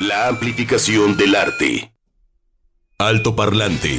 La 0.00 0.28
amplificación 0.28 1.18
del 1.18 1.34
arte. 1.34 1.92
Alto 2.96 3.36
parlante. 3.36 3.98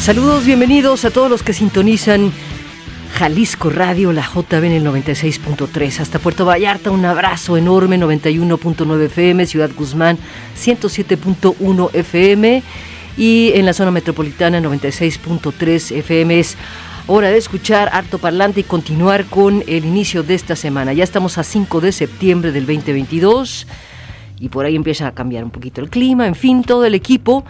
Saludos, 0.00 0.44
bienvenidos 0.44 1.04
a 1.04 1.12
todos 1.12 1.30
los 1.30 1.44
que 1.44 1.52
sintonizan 1.52 2.32
Jalisco 3.14 3.70
Radio, 3.70 4.12
la 4.12 4.22
JB 4.22 4.64
en 4.64 4.72
el 4.72 4.84
96.3. 4.84 6.00
Hasta 6.00 6.18
Puerto 6.18 6.44
Vallarta, 6.44 6.90
un 6.90 7.04
abrazo 7.04 7.56
enorme, 7.56 7.96
91.9 7.96 9.04
FM, 9.04 9.46
Ciudad 9.46 9.70
Guzmán, 9.72 10.18
107.1 10.56 11.90
FM 11.94 12.64
y 13.16 13.52
en 13.54 13.66
la 13.66 13.72
zona 13.72 13.90
metropolitana 13.90 14.60
96.3 14.60 15.96
FM 15.96 16.40
es 16.40 16.56
hora 17.06 17.30
de 17.30 17.38
escuchar 17.38 17.90
harto 17.92 18.18
parlante 18.18 18.60
y 18.60 18.64
continuar 18.64 19.24
con 19.26 19.62
el 19.66 19.84
inicio 19.84 20.22
de 20.22 20.34
esta 20.34 20.56
semana. 20.56 20.92
Ya 20.92 21.04
estamos 21.04 21.38
a 21.38 21.44
5 21.44 21.80
de 21.80 21.92
septiembre 21.92 22.52
del 22.52 22.66
2022 22.66 23.66
y 24.40 24.48
por 24.48 24.64
ahí 24.64 24.76
empieza 24.76 25.08
a 25.08 25.12
cambiar 25.12 25.44
un 25.44 25.50
poquito 25.50 25.80
el 25.80 25.90
clima, 25.90 26.26
en 26.26 26.34
fin, 26.34 26.62
todo 26.62 26.84
el 26.84 26.94
equipo 26.94 27.44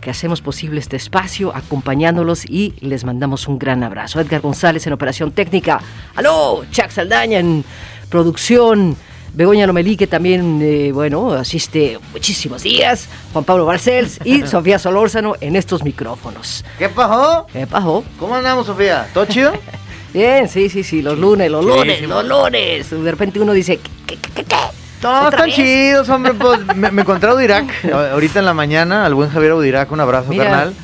que 0.00 0.10
hacemos 0.10 0.42
posible 0.42 0.80
este 0.80 0.96
espacio 0.96 1.54
acompañándolos 1.54 2.44
y 2.44 2.74
les 2.80 3.04
mandamos 3.04 3.48
un 3.48 3.58
gran 3.58 3.82
abrazo. 3.82 4.20
Edgar 4.20 4.42
González 4.42 4.86
en 4.86 4.92
operación 4.92 5.32
técnica. 5.32 5.80
Aló, 6.14 6.64
Chuck 6.70 6.90
Saldaña 6.90 7.38
en 7.38 7.64
producción. 8.10 8.96
Begoña 9.34 9.66
Lomelí, 9.66 9.96
que 9.96 10.06
también, 10.06 10.60
eh, 10.62 10.92
bueno, 10.92 11.32
asiste 11.32 11.98
muchísimos 12.12 12.62
días. 12.62 13.08
Juan 13.32 13.44
Pablo 13.44 13.66
Barcels 13.66 14.20
y 14.24 14.42
Sofía 14.46 14.78
Solórzano 14.78 15.34
en 15.40 15.56
estos 15.56 15.82
micrófonos. 15.82 16.64
¿Qué 16.78 16.88
pasó? 16.88 17.46
¿Qué 17.52 17.66
pasó? 17.66 18.04
¿Cómo 18.18 18.36
andamos, 18.36 18.66
Sofía? 18.66 19.08
¿Todo 19.12 19.26
chido? 19.26 19.52
Bien, 20.14 20.48
sí, 20.48 20.68
sí, 20.68 20.84
sí, 20.84 21.02
los 21.02 21.18
lunes, 21.18 21.50
los 21.50 21.64
lunes, 21.64 22.00
los 22.02 22.24
lunes. 22.24 22.88
De 22.90 23.10
repente 23.10 23.40
uno 23.40 23.52
dice, 23.52 23.80
¿qué, 24.06 24.16
qué, 24.16 24.30
qué, 24.34 24.44
qué? 24.44 24.56
Todos 25.00 25.32
están 25.32 25.50
chidos, 25.50 26.08
hombre. 26.08 26.32
Pues 26.34 26.60
me, 26.76 26.92
me 26.92 27.02
encontré 27.02 27.28
a 27.28 27.34
Udirac 27.34 27.84
ahorita 27.92 28.38
en 28.38 28.44
la 28.44 28.54
mañana, 28.54 29.04
al 29.04 29.14
buen 29.14 29.28
Javier 29.30 29.54
Udirac, 29.54 29.90
un 29.90 30.00
abrazo, 30.00 30.28
Mira. 30.30 30.44
carnal. 30.44 30.74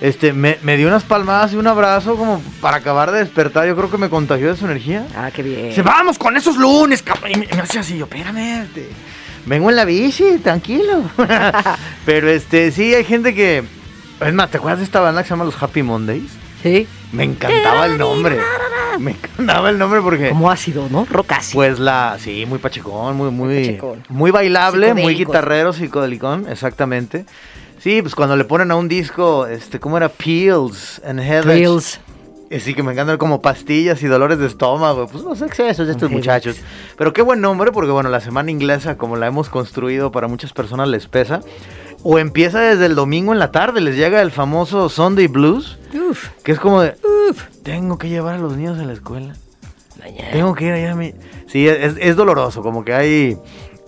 Este, 0.00 0.32
me, 0.32 0.58
me 0.62 0.76
dio 0.76 0.88
unas 0.88 1.04
palmadas 1.04 1.52
y 1.52 1.56
un 1.56 1.66
abrazo 1.66 2.16
como 2.16 2.42
para 2.60 2.76
acabar 2.76 3.10
de 3.12 3.20
despertar. 3.20 3.66
Yo 3.66 3.76
creo 3.76 3.90
que 3.90 3.98
me 3.98 4.10
contagió 4.10 4.50
de 4.50 4.56
su 4.56 4.66
energía. 4.66 5.06
Ah, 5.16 5.30
qué 5.34 5.42
bien. 5.42 5.68
Dice, 5.70 5.82
vamos 5.82 6.18
con 6.18 6.36
esos 6.36 6.56
lunes, 6.56 7.02
cabrón. 7.02 7.30
Y 7.32 7.36
me, 7.38 7.46
me 7.46 7.62
hacía 7.62 7.80
así, 7.80 7.96
yo, 7.96 8.04
espérame, 8.04 8.64
este, 8.64 8.90
vengo 9.46 9.70
en 9.70 9.76
la 9.76 9.84
bici, 9.84 10.38
tranquilo. 10.38 11.02
Pero 12.04 12.28
este, 12.28 12.70
sí, 12.72 12.94
hay 12.94 13.04
gente 13.04 13.34
que. 13.34 13.64
Es 14.20 14.34
más, 14.34 14.50
¿te 14.50 14.58
acuerdas 14.58 14.78
de 14.80 14.84
esta 14.84 15.00
banda 15.00 15.22
que 15.22 15.28
se 15.28 15.34
llama 15.34 15.44
los 15.44 15.62
Happy 15.62 15.82
Mondays? 15.82 16.32
Sí, 16.62 16.86
Me 17.12 17.24
encantaba 17.24 17.86
el 17.86 17.98
nombre. 17.98 18.38
Me 18.98 19.12
encantaba 19.12 19.70
el 19.70 19.78
nombre 19.78 20.00
porque. 20.00 20.30
como 20.30 20.50
ácido, 20.50 20.88
¿no? 20.90 21.06
Ácido. 21.28 21.54
Pues 21.54 21.78
la, 21.78 22.16
sí, 22.18 22.44
muy 22.46 22.58
pachecón, 22.58 23.16
muy, 23.16 23.30
muy, 23.30 23.60
pachecón. 23.60 24.02
muy 24.08 24.30
bailable, 24.30 24.94
muy 24.94 25.14
guitarrero, 25.14 25.72
psicodelicón, 25.72 26.46
exactamente. 26.48 27.26
Sí, 27.78 28.02
pues 28.02 28.14
cuando 28.14 28.36
le 28.36 28.44
ponen 28.44 28.70
a 28.70 28.76
un 28.76 28.88
disco, 28.88 29.46
este, 29.46 29.78
¿cómo 29.78 29.96
era? 29.96 30.08
Pills 30.08 31.00
and 31.06 31.20
Headaches. 31.20 32.00
Eh, 32.48 32.60
Sí, 32.60 32.74
que 32.74 32.82
me 32.84 32.92
encantan 32.92 33.18
como 33.18 33.42
pastillas 33.42 34.00
y 34.04 34.06
dolores 34.06 34.38
de 34.38 34.46
estómago. 34.46 35.08
Pues 35.08 35.24
los 35.24 35.42
excesos 35.42 35.86
de 35.86 35.92
estos 35.92 36.10
muchachos. 36.10 36.56
Pero 36.96 37.12
qué 37.12 37.20
buen 37.20 37.40
nombre, 37.40 37.72
porque 37.72 37.90
bueno, 37.90 38.08
la 38.08 38.20
semana 38.20 38.52
inglesa, 38.52 38.96
como 38.96 39.16
la 39.16 39.26
hemos 39.26 39.48
construido, 39.48 40.12
para 40.12 40.28
muchas 40.28 40.52
personas 40.52 40.88
les 40.88 41.08
pesa. 41.08 41.40
O 42.04 42.20
empieza 42.20 42.60
desde 42.60 42.86
el 42.86 42.94
domingo 42.94 43.32
en 43.32 43.40
la 43.40 43.50
tarde, 43.50 43.80
les 43.80 43.96
llega 43.96 44.22
el 44.22 44.30
famoso 44.30 44.88
Sunday 44.88 45.26
Blues, 45.26 45.76
Uf, 45.92 46.28
que 46.44 46.52
es 46.52 46.60
como 46.60 46.82
de, 46.82 46.94
uf. 47.30 47.42
tengo 47.64 47.98
que 47.98 48.08
llevar 48.08 48.36
a 48.36 48.38
los 48.38 48.56
niños 48.56 48.78
a 48.78 48.84
la 48.84 48.92
escuela. 48.92 49.34
Mañana. 49.98 50.30
Tengo 50.30 50.54
que 50.54 50.66
ir 50.66 50.72
allá 50.72 50.92
a 50.92 50.94
mi... 50.94 51.14
Sí, 51.46 51.66
es, 51.68 51.94
es 51.98 52.16
doloroso, 52.16 52.62
como 52.62 52.84
que 52.84 52.92
hay 52.94 53.36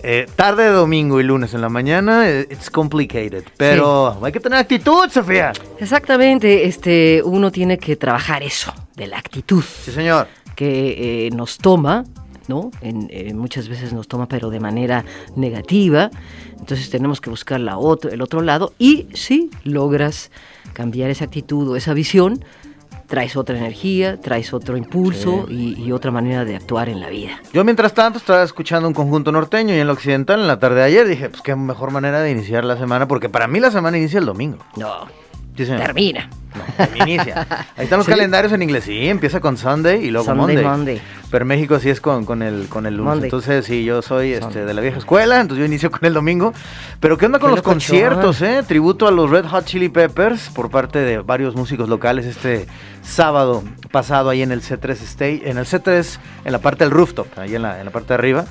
eh, 0.03 0.27
tarde 0.37 0.65
de 0.65 0.71
domingo 0.71 1.21
y 1.21 1.25
lunes 1.25 1.55
en 1.55 1.61
la 1.61 1.69
mañana, 1.69 2.29
eh, 2.31 2.47
it's 2.51 2.71
complicated. 2.71 3.45
Pero 3.57 4.17
hay 4.23 4.33
que 4.33 4.41
tener 4.41 4.59
actitud, 4.59 5.09
Sofía. 5.11 5.53
Exactamente, 5.79 6.67
este, 6.67 7.23
uno 7.25 7.51
tiene 7.51 7.79
que 7.79 7.97
trabajar 7.97 8.43
eso, 8.43 8.73
de 8.97 9.07
la 9.09 9.19
actitud 9.19 9.63
Sí, 9.63 9.91
señor. 9.93 10.29
que 10.55 11.27
eh, 11.27 11.31
nos 11.31 11.59
toma, 11.59 12.05
¿no? 12.47 12.71
En, 12.81 13.09
eh, 13.11 13.35
muchas 13.35 13.69
veces 13.69 13.93
nos 13.93 14.07
toma, 14.09 14.27
pero 14.29 14.51
de 14.51 14.61
manera 14.61 15.05
negativa. 15.37 16.11
Entonces 16.59 16.91
tenemos 16.91 17.21
que 17.21 17.31
buscar 17.31 17.61
la 17.61 17.77
otro, 17.79 18.11
el 18.11 18.23
otro 18.23 18.41
lado 18.41 18.73
y 18.79 19.09
si 19.15 19.51
logras 19.65 20.31
cambiar 20.73 21.11
esa 21.11 21.25
actitud 21.25 21.69
o 21.69 21.77
esa 21.77 21.93
visión, 21.95 22.45
traes 23.09 23.37
otra 23.37 23.57
energía, 23.57 24.21
traes 24.21 24.53
otro 24.53 24.77
impulso 24.77 25.47
y, 25.49 25.83
y 25.83 25.93
otra 25.93 26.11
manera 26.11 26.45
de 26.45 26.55
actuar 26.55 26.89
en 26.89 27.01
la 27.01 27.09
vida. 27.09 27.41
Yo 27.53 27.65
mientras 27.65 27.95
tanto 27.95 28.19
estaba 28.19 28.43
escuchando 28.43 28.87
un 28.87 28.95
conjunto 28.95 29.33
norteño 29.33 29.75
y 29.75 29.79
en 29.79 29.87
lo 29.87 29.95
occidental 29.95 30.41
en 30.41 30.47
la 30.47 30.61
tarde 30.61 30.77
de 30.77 30.85
ayer 30.85 31.09
dije, 31.09 31.31
pues 31.31 31.43
qué 31.43 31.57
mejor 31.57 31.91
manera 31.91 32.21
de 32.21 32.31
iniciar 32.31 32.65
la 32.65 32.77
semana, 32.77 33.09
porque 33.09 33.29
para 33.29 33.49
mí 33.49 33.59
la 33.61 33.71
semana 33.71 33.99
inicia 33.99 34.21
el 34.21 34.27
domingo. 34.27 34.59
No, 34.77 35.09
Sí, 35.59 35.67
señor. 35.67 35.83
termina. 35.83 36.31
No, 36.57 37.05
inicia. 37.05 37.47
Ahí 37.77 37.85
están 37.85 37.99
los 37.99 38.07
Sí. 38.07 38.13
calendarios 38.13 38.53
en 38.53 38.63
inglés. 38.63 38.85
Sí, 38.85 39.09
empieza 39.09 39.39
con 39.41 39.57
Sunday 39.59 40.03
y 40.05 40.11
luego 40.11 40.25
Sunday, 40.27 40.57
Monday. 40.57 40.65
Monday. 40.65 41.03
Pero 41.31 41.43
en 41.43 41.49
México 41.49 41.79
sí 41.79 41.91
es 41.91 42.01
con, 42.01 42.25
con 42.25 42.43
el 42.43 42.69
con 42.69 42.87
el 42.87 42.95
lunes. 42.97 43.11
Monday. 43.11 43.27
Entonces, 43.27 43.67
sí, 43.67 43.85
yo 43.85 44.01
soy 44.01 44.33
este, 44.33 44.65
de 44.65 44.73
la 44.73 44.81
vieja 44.81 44.97
escuela, 44.99 45.41
entonces 45.41 45.61
yo 45.61 45.67
inicio 45.67 45.91
con 45.91 46.05
el 46.05 46.15
domingo. 46.15 46.55
Pero 47.01 47.19
¿qué 47.19 47.27
onda 47.27 47.39
con 47.39 47.51
Qué 47.51 47.57
los 47.57 47.63
conciertos, 47.63 48.41
eh? 48.41 48.63
Tributo 48.67 49.07
a 49.07 49.11
los 49.11 49.29
Red 49.31 49.45
Hot 49.47 49.67
Chili 49.67 49.89
Peppers 49.91 50.49
por 50.55 50.71
parte 50.71 51.01
de 51.01 51.19
varios 51.19 51.55
músicos 51.55 51.89
locales 51.89 52.25
este 52.25 52.67
sábado 53.03 53.63
pasado 53.91 54.31
ahí 54.31 54.43
en 54.43 54.53
el 54.53 54.63
C3 54.63 54.91
Stage, 54.93 55.43
en 55.45 55.59
el 55.59 55.67
C3, 55.67 56.19
en 56.45 56.53
la 56.53 56.59
parte 56.61 56.85
del 56.85 56.93
rooftop, 56.93 57.27
ahí 57.37 57.55
en 57.55 57.63
la, 57.63 57.79
en 57.79 57.85
la 57.85 57.91
parte 57.91 58.09
de 58.09 58.15
arriba. 58.15 58.47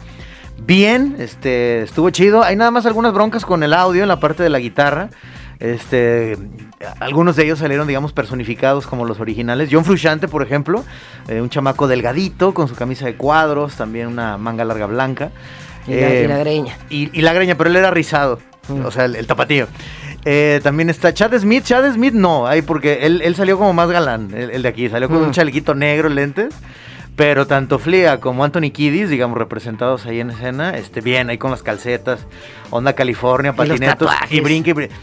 Bien, 0.59 1.15
este, 1.19 1.83
estuvo 1.83 2.09
chido. 2.09 2.43
Hay 2.43 2.55
nada 2.55 2.71
más 2.71 2.85
algunas 2.85 3.13
broncas 3.13 3.45
con 3.45 3.63
el 3.63 3.73
audio 3.73 4.01
en 4.03 4.07
la 4.09 4.19
parte 4.19 4.43
de 4.43 4.49
la 4.49 4.59
guitarra. 4.59 5.09
Este, 5.59 6.37
algunos 6.99 7.35
de 7.35 7.43
ellos 7.45 7.59
salieron, 7.59 7.87
digamos, 7.87 8.13
personificados 8.13 8.85
como 8.87 9.05
los 9.05 9.19
originales. 9.19 9.69
John 9.71 9.83
Frusciante, 9.85 10.27
por 10.27 10.43
ejemplo, 10.43 10.83
eh, 11.27 11.41
un 11.41 11.49
chamaco 11.49 11.87
delgadito 11.87 12.53
con 12.53 12.67
su 12.67 12.75
camisa 12.75 13.05
de 13.05 13.15
cuadros, 13.15 13.75
también 13.75 14.07
una 14.07 14.37
manga 14.37 14.63
larga 14.65 14.85
blanca. 14.85 15.31
Y, 15.87 15.91
la, 15.95 15.97
Eh, 16.09 16.23
y 16.23 16.27
la 16.27 16.37
greña. 16.37 16.77
y, 16.89 17.17
y 17.17 17.21
la 17.21 17.33
greña, 17.33 17.55
pero 17.55 17.69
él 17.69 17.75
era 17.75 17.89
rizado. 17.91 18.39
Mm. 18.67 18.85
O 18.85 18.91
sea, 18.91 19.05
el, 19.05 19.15
el 19.15 19.25
tapatío. 19.25 19.67
Eh, 20.25 20.59
también 20.61 20.89
está 20.89 21.13
Chad 21.13 21.37
Smith. 21.39 21.63
Chad 21.63 21.91
Smith 21.93 22.13
no, 22.13 22.45
ahí 22.47 22.61
porque 22.61 23.05
él, 23.05 23.21
él 23.23 23.33
salió 23.35 23.57
como 23.57 23.71
más 23.73 23.89
galán, 23.89 24.29
el, 24.35 24.51
el 24.51 24.61
de 24.61 24.69
aquí. 24.69 24.89
Salió 24.89 25.07
con 25.07 25.19
Mm. 25.21 25.25
un 25.27 25.31
chalequito 25.31 25.73
negro, 25.73 26.09
lentes. 26.09 26.53
Pero 27.15 27.47
tanto 27.47 27.79
Flia 27.79 28.19
como 28.19 28.43
Anthony 28.43 28.69
Kiddis, 28.71 29.09
digamos, 29.09 29.39
representados 29.39 30.05
ahí 30.05 30.19
en 30.19 30.29
escena, 30.29 30.77
este, 30.77 31.01
bien, 31.01 31.31
ahí 31.31 31.39
con 31.39 31.49
las 31.49 31.63
calcetas, 31.63 32.19
onda 32.69 32.93
California, 32.93 33.53
patinetos, 33.53 34.11
y 34.29 34.39
brinque, 34.41 34.69
y 34.69 34.73
brinque. 34.73 34.95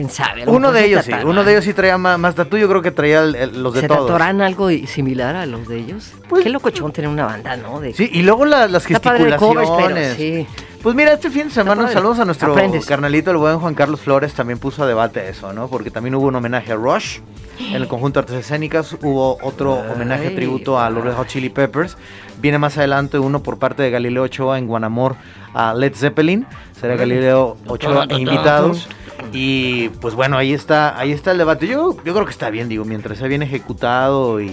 ¿Quién 0.00 0.10
sabe? 0.10 0.44
Uno 0.46 0.72
de 0.72 0.80
se 0.80 0.86
ellos 0.86 1.04
sí, 1.04 1.12
uno 1.24 1.44
de 1.44 1.52
ellos 1.52 1.64
sí 1.64 1.74
traía 1.74 1.98
más, 1.98 2.18
más 2.18 2.34
tatu, 2.34 2.56
yo 2.56 2.68
creo 2.68 2.80
que 2.80 2.90
traía 2.90 3.20
el- 3.22 3.34
el- 3.34 3.62
los 3.62 3.74
de 3.74 3.82
¿Se 3.82 3.88
todos. 3.88 4.00
tatuarán 4.06 4.40
algo 4.40 4.70
similar 4.86 5.36
a 5.36 5.44
los 5.44 5.68
de 5.68 5.76
ellos? 5.78 6.12
Pues- 6.28 6.42
Qué 6.42 6.48
locochón 6.48 6.90
tener 6.92 7.10
una 7.10 7.26
banda, 7.26 7.56
¿no? 7.58 7.80
De, 7.80 7.92
Sí, 7.92 8.08
y 8.12 8.22
luego 8.22 8.46
la- 8.46 8.66
las 8.66 8.88
el 8.88 8.98
covers, 8.98 9.20
gesticulaciones. 9.32 10.14
pero 10.16 10.16
sí. 10.16 10.46
Pues 10.82 10.94
mira, 10.96 11.12
este 11.12 11.28
fin 11.28 11.48
de 11.48 11.50
semana, 11.50 11.88
saludos 11.88 12.20
a 12.20 12.24
nuestro 12.24 12.52
Aprendes. 12.52 12.86
carnalito, 12.86 13.30
el 13.30 13.36
buen 13.36 13.58
Juan 13.58 13.74
Carlos 13.74 14.00
Flores, 14.00 14.32
también 14.32 14.58
puso 14.58 14.82
a 14.84 14.86
debate 14.86 15.28
eso, 15.28 15.52
¿no? 15.52 15.68
Porque 15.68 15.90
también 15.90 16.14
hubo 16.14 16.28
un 16.28 16.36
homenaje 16.36 16.72
a 16.72 16.76
Rush. 16.76 17.18
En 17.58 17.74
el 17.74 17.86
conjunto 17.86 18.20
Artes 18.20 18.36
Escénicas 18.36 18.96
hubo 19.02 19.36
otro 19.42 19.82
Ay. 19.84 19.90
homenaje 19.94 20.30
tributo 20.30 20.80
a 20.80 20.88
los 20.88 21.04
Red 21.04 21.12
Hot 21.12 21.26
Chili 21.26 21.50
Peppers. 21.50 21.98
Viene 22.40 22.56
más 22.56 22.78
adelante 22.78 23.18
uno 23.18 23.42
por 23.42 23.58
parte 23.58 23.82
de 23.82 23.90
Galileo 23.90 24.22
Ochoa 24.22 24.56
en 24.56 24.66
Guanamor 24.66 25.16
a 25.52 25.74
Led 25.74 25.94
Zeppelin. 25.94 26.46
Será 26.80 26.96
Galileo 26.96 27.58
Ochoa 27.66 28.06
e 28.08 28.14
invitados. 28.18 28.88
Y 29.32 29.88
pues 30.00 30.14
bueno, 30.14 30.36
ahí 30.36 30.52
está, 30.52 30.98
ahí 30.98 31.12
está 31.12 31.32
el 31.32 31.38
debate. 31.38 31.66
Yo, 31.66 31.96
yo 32.04 32.12
creo 32.14 32.24
que 32.24 32.30
está 32.32 32.50
bien, 32.50 32.68
digo, 32.68 32.84
mientras 32.84 33.18
sea 33.18 33.28
bien 33.28 33.42
ejecutado 33.42 34.40
y, 34.40 34.46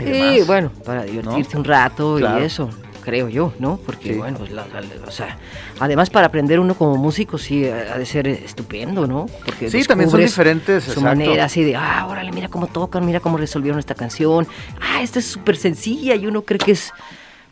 y 0.00 0.04
Sí, 0.04 0.40
bueno, 0.46 0.70
para 0.84 1.04
divertirse 1.04 1.56
un 1.56 1.64
rato 1.64 2.16
Claro. 2.18 2.40
y 2.40 2.44
eso, 2.46 2.70
creo 3.04 3.28
yo, 3.28 3.52
¿no? 3.58 3.78
Porque, 3.84 4.12
Sí. 4.12 4.18
bueno, 4.18 4.38
pues, 4.38 4.50
la- 4.50 4.66
la- 4.66 4.82
o 5.06 5.10
sea, 5.10 5.36
además 5.80 6.08
para 6.10 6.26
aprender 6.26 6.58
uno 6.60 6.74
como 6.74 6.96
músico, 6.96 7.36
sí, 7.38 7.64
ha 7.66 7.98
de 7.98 8.06
ser 8.06 8.26
estupendo, 8.28 9.06
¿no? 9.06 9.26
Porque 9.44 9.70
Sí, 9.70 9.84
también 9.84 10.08
son 10.10 10.20
diferentes, 10.20 10.84
Su 10.84 10.90
exacto. 10.90 11.08
manera 11.08 11.44
así 11.44 11.62
de, 11.64 11.76
ah, 11.76 12.06
órale, 12.08 12.32
mira 12.32 12.48
cómo 12.48 12.66
tocan, 12.68 13.04
mira 13.06 13.20
cómo 13.20 13.36
resolvieron 13.38 13.78
esta 13.78 13.94
canción. 13.94 14.46
Ah, 14.80 15.02
esta 15.02 15.18
es 15.18 15.26
súper 15.26 15.56
sencilla 15.56 16.14
y 16.14 16.26
uno 16.26 16.42
cree 16.42 16.58
que 16.58 16.72
es 16.72 16.92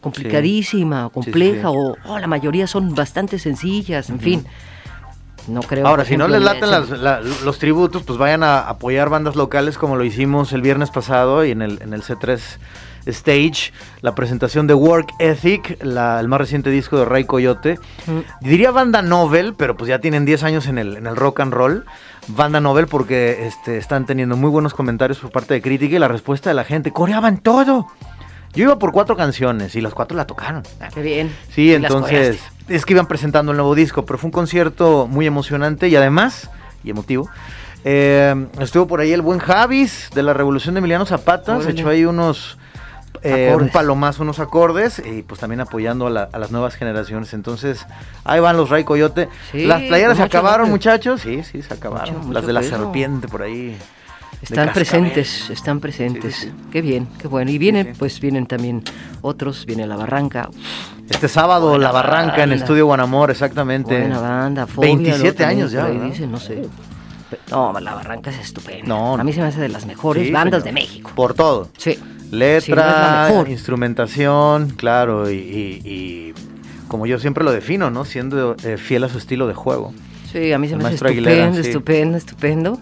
complicadísima, 0.01 1.07
o 1.07 1.11
compleja, 1.11 1.69
sí. 1.71 1.75
o 1.77 1.97
oh, 2.07 2.19
la 2.19 2.27
mayoría 2.27 2.67
son 2.67 2.95
bastante 2.95 3.39
sencillas, 3.39 4.09
en 4.11 4.19
fin. 4.21 4.47
No 5.49 5.61
creo. 5.63 5.87
Ahora, 5.87 6.05
si 6.05 6.17
no 6.17 6.29
les 6.29 6.39
en 6.39 6.45
laten 6.45 6.71
las- 6.71 6.91
la- 6.91 7.21
los 7.21 7.59
tributos, 7.59 8.03
pues 8.03 8.19
vayan 8.19 8.43
a 8.43 8.61
apoyar 8.61 9.09
bandas 9.09 9.37
locales 9.37 9.79
como 9.79 9.97
lo 9.97 10.05
hicimos 10.05 10.53
el 10.53 10.63
viernes 10.63 10.91
pasado 10.91 11.45
y 11.45 11.51
en 11.51 11.63
el, 11.63 11.81
en 11.83 11.93
el 11.95 12.03
C3 12.03 12.41
Stage, 13.07 13.73
la 14.03 14.15
presentación 14.15 14.67
de 14.67 14.75
Work 14.75 15.09
Ethic, 15.19 15.79
el 15.83 16.29
más 16.29 16.39
reciente 16.39 16.69
disco 16.71 16.99
de 16.99 17.07
Ray 17.07 17.25
Coyote. 17.25 17.79
Mm. 18.07 18.47
Diría 18.47 18.71
banda 18.71 19.01
novel, 19.03 19.55
pero 19.55 19.77
pues 19.77 19.89
ya 19.89 20.01
tienen 20.01 20.25
10 20.27 20.43
años 20.45 20.67
en 20.67 20.79
el, 20.79 20.97
en 20.99 21.07
el 21.07 21.17
rock 21.17 21.41
and 21.41 21.53
roll. 21.55 21.85
Banda 22.29 22.61
novel 22.61 22.87
porque 22.87 23.47
este, 23.47 23.79
están 23.79 24.05
teniendo 24.05 24.37
muy 24.37 24.51
buenos 24.51 24.75
comentarios 24.75 25.19
por 25.19 25.31
parte 25.33 25.55
de 25.55 25.63
crítica 25.63 25.97
y 25.97 25.99
la 25.99 26.09
respuesta 26.09 26.51
de 26.51 26.55
la 26.55 26.65
gente. 26.65 26.93
Coreaban 26.93 27.39
todo. 27.39 27.87
Yo 28.52 28.64
iba 28.64 28.79
por 28.79 28.93
cuatro 28.93 29.17
canciones 29.17 29.76
y 29.76 29.81
las 29.81 29.94
cuatro 29.94 30.17
la 30.17 30.26
tocaron. 30.26 30.62
Qué 30.93 31.02
bien. 31.02 31.35
Sí, 31.55 31.73
entonces 31.73 32.41
es 32.69 32.85
que 32.85 32.94
iban 32.94 33.06
presentando 33.06 33.52
el 33.52 33.56
nuevo 33.56 33.75
disco, 33.75 34.05
pero 34.05 34.19
fue 34.19 34.29
un 34.29 34.32
concierto 34.32 35.06
muy 35.06 35.26
emocionante 35.26 35.88
y 35.88 35.97
además, 35.97 36.50
y 36.82 36.91
emotivo, 36.91 37.29
eh, 37.85 38.47
estuvo 38.61 38.87
por 38.87 39.00
ahí 39.00 39.12
el 39.12 39.23
buen 39.23 39.38
Javis 39.38 40.11
de 40.14 40.23
la 40.23 40.35
Revolución 40.35 40.75
de 40.75 40.79
Emiliano 40.79 41.06
Zapata, 41.06 41.61
se 41.62 41.70
echó 41.70 41.88
ahí 41.88 42.05
unos... 42.05 42.58
Eh, 43.23 43.55
un 43.55 43.69
palomazo, 43.69 44.23
unos 44.23 44.38
acordes 44.38 45.02
y 45.05 45.23
pues 45.23 45.41
también 45.41 45.61
apoyando 45.61 46.06
a, 46.06 46.11
las 46.11 46.50
nuevas 46.52 46.76
generaciones. 46.76 47.35
Entonces, 47.35 47.85
ahí 48.25 48.41
van 48.41 48.56
los 48.56 48.70
Ray 48.70 48.85
Coyote. 48.85 49.29
las 49.52 49.82
playeras 49.82 50.17
se 50.17 50.23
acabaron, 50.23 50.70
muchachos. 50.70 51.20
Sí, 51.20 51.43
sí, 51.43 51.61
se 51.61 51.75
acabaron. 51.75 52.32
las 52.32 52.47
de 52.47 52.55
la 52.55 52.62
serpiente 52.62 53.29
por 53.29 53.43
ahí. 53.43 53.76
Están 54.43 54.73
presentes, 54.73 55.51
están 55.51 55.81
presentes. 55.81 56.49
Qué 56.73 56.81
bien, 56.81 57.07
qué 57.19 57.29
bueno. 57.29 57.51
Y 57.51 57.59
vienen, 57.59 57.95
pues 57.99 58.21
vienen 58.21 58.47
también 58.47 58.83
otros, 59.21 59.67
viene 59.67 59.87
La 59.87 59.97
Barranca. 59.97 60.49
Este 61.09 61.29
sábado 61.29 61.77
La 61.79 61.93
Barranca 61.93 62.43
en 62.43 62.53
Estudio 62.53 62.87
Guanamor, 62.87 63.31
exactamente. 63.31 63.99
Buena 63.99 64.21
banda, 64.21 64.67
27 64.77 65.45
años 65.45 65.73
ya. 65.73 65.89
Dicen, 65.89 66.31
no 66.31 66.39
sé. 66.39 66.63
No, 67.51 67.79
La 67.81 67.95
Barranca 67.95 68.31
es 68.31 68.39
estupenda. 68.39 69.15
A 69.15 69.25
mí 69.25 69.33
se 69.33 69.41
me 69.41 69.49
hace 69.49 69.61
de 69.61 69.69
las 69.69 69.87
mejores 69.87 70.33
bandas 70.33 70.65
de 70.65 70.73
México. 70.73 71.13
Por 71.15 71.35
todo. 71.35 71.69
Sí. 71.77 71.99
Letra, 72.31 73.45
instrumentación, 73.49 74.71
claro, 74.71 75.31
y, 75.31 76.33
como 76.89 77.07
yo 77.07 77.19
siempre 77.19 77.45
lo 77.45 77.53
defino, 77.53 77.91
¿no? 77.91 78.05
Siendo 78.05 78.57
eh, 78.65 78.77
fiel 78.77 79.05
a 79.05 79.09
su 79.09 79.19
estilo 79.19 79.47
de 79.47 79.55
juego. 79.55 79.93
Sí, 80.33 80.53
a 80.53 80.59
mí 80.59 80.69
se 80.69 80.77
me 80.77 80.85
hace 80.85 80.95
estupendo, 80.95 81.59
estupendo, 81.59 82.17
estupendo. 82.17 82.81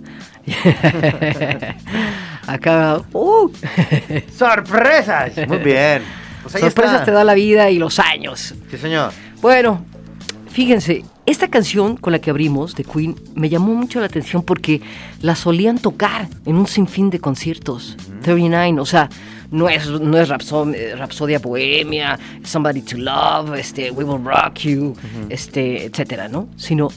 Acá, 2.47 3.03
¡uh! 3.13 3.51
¡Sorpresas! 4.37 5.33
Muy 5.47 5.59
bien. 5.59 6.03
Pues 6.43 6.61
Sorpresas 6.61 7.05
te 7.05 7.11
da 7.11 7.25
la 7.25 7.35
vida 7.35 7.71
y 7.71 7.79
los 7.79 7.99
años. 7.99 8.55
Sí, 8.71 8.79
señor. 8.79 9.13
Bueno, 9.41 9.85
fíjense, 10.51 11.05
esta 11.27 11.49
canción 11.49 11.97
con 11.97 12.13
la 12.13 12.21
que 12.21 12.31
abrimos 12.31 12.75
de 12.75 12.85
Queen 12.85 13.15
me 13.35 13.49
llamó 13.51 13.75
mucho 13.75 14.01
la 14.01 14.07
atención 14.07 14.43
porque 14.43 14.81
la 15.21 15.37
solían 15.37 15.79
tocar 15.79 16.27
en 16.47 16.57
un 16.57 16.67
sinfín 16.67 17.11
de 17.11 17.19
conciertos. 17.19 17.97
39, 18.23 18.81
o 18.81 18.87
sea, 18.87 19.11
no 19.51 19.69
es, 19.69 19.89
no 19.89 20.19
es 20.19 20.29
Rapsodia 20.29 21.39
Bohemia, 21.39 22.19
Somebody 22.43 22.83
to 22.83 22.97
Love, 22.97 23.59
este, 23.59 23.91
We 23.91 24.05
Will 24.05 24.25
Rock 24.25 24.59
You, 24.61 24.97
este, 25.29 25.85
etcétera, 25.85 26.29
¿no? 26.29 26.49
Sino, 26.57 26.89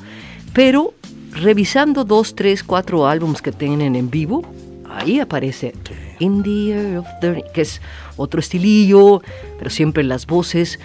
pero 0.54 0.94
revisando 1.32 2.04
dos, 2.04 2.36
tres, 2.36 2.64
cuatro 2.64 3.08
álbumes 3.08 3.42
que 3.42 3.52
tienen 3.52 3.96
en 3.96 4.10
vivo, 4.10 4.44
ahí 4.90 5.20
aparece 5.20 5.74
In 6.20 6.44
the 6.44 6.72
Air 6.72 6.98
of 6.98 7.08
the... 7.22 7.44
que 7.54 7.62
es 7.62 7.82
otro 8.18 8.40
estilillo, 8.40 9.22
pero 9.58 9.70
siempre 9.70 10.04
las 10.04 10.28
voces. 10.28 10.80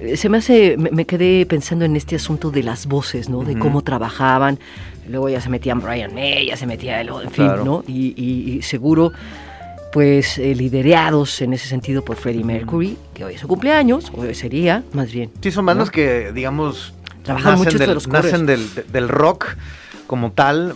Eh, 0.00 0.16
se 0.16 0.28
me 0.28 0.38
hace, 0.38 0.76
me, 0.76 1.04
quedé 1.04 1.46
pensando 1.46 1.84
en 1.84 1.96
este 1.96 2.16
asunto 2.16 2.50
de 2.50 2.62
las 2.62 2.86
voces, 2.86 3.28
¿no? 3.28 3.42
De 3.44 3.58
cómo 3.58 3.82
trabajaban. 3.82 4.58
Luego 5.08 5.28
ya 5.28 5.40
se 5.40 5.50
metían 5.50 5.80
Brian 5.80 6.14
May, 6.14 6.46
ya 6.46 6.56
se 6.56 6.66
metía 6.66 7.00
el, 7.00 7.08
en 7.08 7.30
fin, 7.30 7.50
¿no? 7.64 7.84
Y, 7.86 8.60
seguro, 8.62 9.12
pues 9.92 10.38
eh, 10.38 10.54
liderados 10.54 11.42
en 11.42 11.52
ese 11.52 11.68
sentido 11.68 12.04
por 12.04 12.16
Freddie 12.16 12.44
Mercury, 12.44 12.96
que 13.12 13.24
hoy 13.24 13.34
es 13.34 13.40
su 13.40 13.48
cumpleaños, 13.48 14.10
hoy 14.14 14.34
sería, 14.34 14.82
más 14.92 15.12
bien. 15.12 15.30
Sí, 15.40 15.50
son 15.50 15.66
bandas 15.66 15.90
que, 15.90 16.32
digamos, 16.32 16.94
Trabajan 17.24 17.58
nacen, 17.64 17.78
del, 17.78 17.98
nacen 18.08 18.46
del, 18.46 18.68
del, 18.92 19.08
rock 19.08 19.56
como 20.06 20.32
tal, 20.32 20.74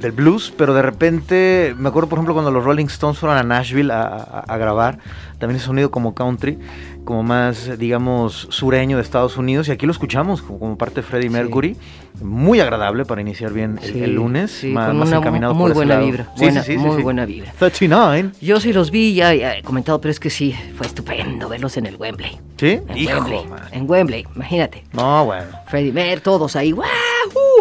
del 0.00 0.10
blues, 0.10 0.52
pero 0.56 0.74
de 0.74 0.82
repente, 0.82 1.74
me 1.78 1.88
acuerdo 1.88 2.08
por 2.08 2.18
ejemplo 2.18 2.34
cuando 2.34 2.50
los 2.50 2.64
Rolling 2.64 2.86
Stones 2.86 3.18
fueron 3.18 3.38
a 3.38 3.44
Nashville 3.44 3.92
a, 3.92 4.06
a, 4.46 4.56
grabar, 4.56 4.98
también 5.38 5.58
es 5.58 5.62
sonido 5.62 5.92
como 5.92 6.14
country, 6.14 6.58
como 7.04 7.22
más, 7.22 7.78
digamos, 7.78 8.46
sureño 8.50 8.96
de 8.96 9.02
Estados 9.02 9.36
Unidos, 9.36 9.68
y 9.68 9.72
aquí 9.72 9.86
lo 9.86 9.92
escuchamos 9.92 10.42
como, 10.42 10.76
parte 10.76 10.96
de 10.96 11.02
Freddie 11.02 11.30
Mercury, 11.30 11.76
muy 12.20 12.60
agradable 12.60 13.04
para 13.04 13.20
iniciar 13.20 13.52
bien 13.52 13.78
el, 13.82 14.14
lunes, 14.14 14.64
más, 14.64 14.94
más 14.94 15.12
encaminado 15.12 15.54
muy 15.54 15.72
buena 15.72 15.98
vibra, 15.98 16.32
buena, 16.36 16.64
muy 16.78 17.02
buena 17.02 17.24
vibra. 17.24 17.52
39. 17.58 18.30
Yo 18.40 18.60
sí 18.60 18.72
los 18.72 18.90
vi, 18.90 19.14
ya, 19.14 19.34
he 19.34 19.62
comentado, 19.62 20.00
pero 20.00 20.12
es 20.12 20.20
que 20.20 20.30
sí, 20.30 20.54
fue 20.76 20.86
estupendo 20.86 21.48
verlos 21.48 21.76
en 21.76 21.86
el 21.86 21.96
Wembley. 21.96 22.38
¿Sí? 22.56 22.80
En 22.88 23.06
Wembley, 23.06 23.40
en 23.72 23.90
Wembley, 23.90 24.26
imagínate. 24.34 24.84
No, 24.92 25.24
bueno. 25.24 25.46
Freddie 25.66 25.92
Mercury, 25.92 26.20
todos 26.22 26.56
ahí, 26.56 26.72
¡wow! 26.72 26.84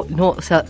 No, 0.10 0.30
o 0.30 0.42
sea, 0.42 0.66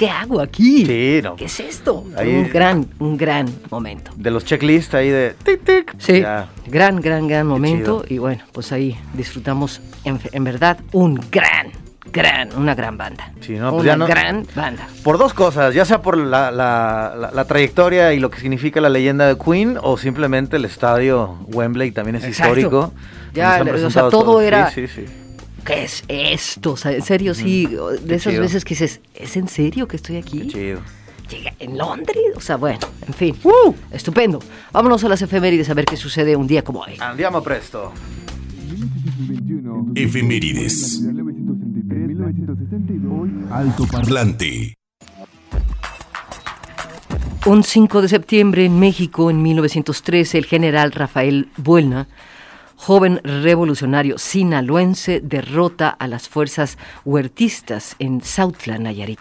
¿qué 0.00 0.08
hago 0.08 0.40
aquí? 0.40 0.86
Sí, 0.86 1.20
no. 1.22 1.36
¿Qué 1.36 1.44
es 1.44 1.60
esto? 1.60 2.06
un 2.18 2.48
gran, 2.50 2.88
un 3.00 3.18
gran 3.18 3.46
momento. 3.68 4.12
De 4.16 4.30
los 4.30 4.46
checklists 4.46 4.94
ahí 4.94 5.10
de 5.10 5.34
tic 5.44 5.62
tic. 5.62 5.94
Sí, 5.98 6.24
gran, 6.66 7.02
gran, 7.02 7.28
gran 7.28 7.46
momento. 7.46 8.02
Y 8.08 8.16
bueno, 8.16 8.42
pues 8.52 8.72
ahí 8.72 8.96
disfrutamos 9.12 9.82
en, 10.04 10.42
verdad 10.42 10.78
un 10.92 11.20
gran, 11.30 11.70
gran, 12.10 12.48
una 12.56 12.74
gran 12.74 12.96
banda. 12.96 13.30
Sí, 13.40 13.52
no, 13.56 13.72
pues 13.72 13.94
una 13.94 14.06
gran 14.06 14.46
banda. 14.56 14.88
Por 15.04 15.18
dos 15.18 15.34
cosas, 15.34 15.74
ya 15.74 15.84
sea 15.84 16.00
por 16.00 16.16
la, 16.16 16.50
la, 16.50 17.44
trayectoria 17.44 18.14
y 18.14 18.20
lo 18.20 18.30
que 18.30 18.40
significa 18.40 18.80
la 18.80 18.88
leyenda 18.88 19.26
de 19.26 19.36
Queen 19.36 19.76
o 19.82 19.98
simplemente 19.98 20.56
el 20.56 20.64
estadio 20.64 21.36
Wembley 21.48 21.90
también 21.90 22.16
es 22.16 22.26
histórico. 22.26 22.94
Ya, 23.34 23.62
o 23.62 23.90
sea, 23.90 24.08
todo 24.08 24.40
era... 24.40 24.70
Sí, 24.70 24.88
sí, 24.88 25.04
sí 25.04 25.19
¿qué 25.64 25.84
es 25.84 26.04
esto? 26.08 26.72
O 26.72 26.76
sea, 26.76 26.92
en 26.92 27.02
serio, 27.02 27.34
sí, 27.34 27.66
de 28.02 28.14
esas 28.14 28.38
veces 28.38 28.64
que 28.64 28.74
dices, 28.74 29.00
¿es 29.14 29.36
en 29.36 29.48
serio 29.48 29.88
que 29.88 29.96
estoy 29.96 30.16
aquí? 30.16 30.40
Qué 30.40 30.46
chido. 30.48 30.80
Llega 31.30 31.54
en 31.60 31.78
Londres, 31.78 32.16
o 32.34 32.40
sea, 32.40 32.56
bueno, 32.56 32.80
en 33.06 33.14
fin. 33.14 33.36
¡Uh! 33.44 33.72
Estupendo. 33.92 34.40
Vámonos 34.72 35.04
a 35.04 35.08
las 35.08 35.22
efemérides 35.22 35.70
a 35.70 35.74
ver 35.74 35.84
qué 35.84 35.96
sucede 35.96 36.34
un 36.34 36.46
día 36.46 36.64
como 36.64 36.80
hoy. 36.80 36.96
Andiamo 36.98 37.40
presto. 37.42 37.92
Efemérides. 39.94 41.02
Alto 43.50 43.86
Parlante. 43.86 44.74
Un 47.46 47.64
5 47.64 48.02
de 48.02 48.08
septiembre 48.08 48.64
en 48.64 48.78
México, 48.78 49.30
en 49.30 49.42
1913, 49.42 50.36
el 50.36 50.44
general 50.46 50.92
Rafael 50.92 51.48
Buelna 51.56 52.06
joven 52.80 53.20
revolucionario 53.22 54.16
sinaloense 54.16 55.20
derrota 55.20 55.90
a 55.90 56.08
las 56.08 56.30
fuerzas 56.30 56.78
huertistas 57.04 57.94
en 57.98 58.22
Sautla, 58.22 58.78
Nayarit. 58.78 59.20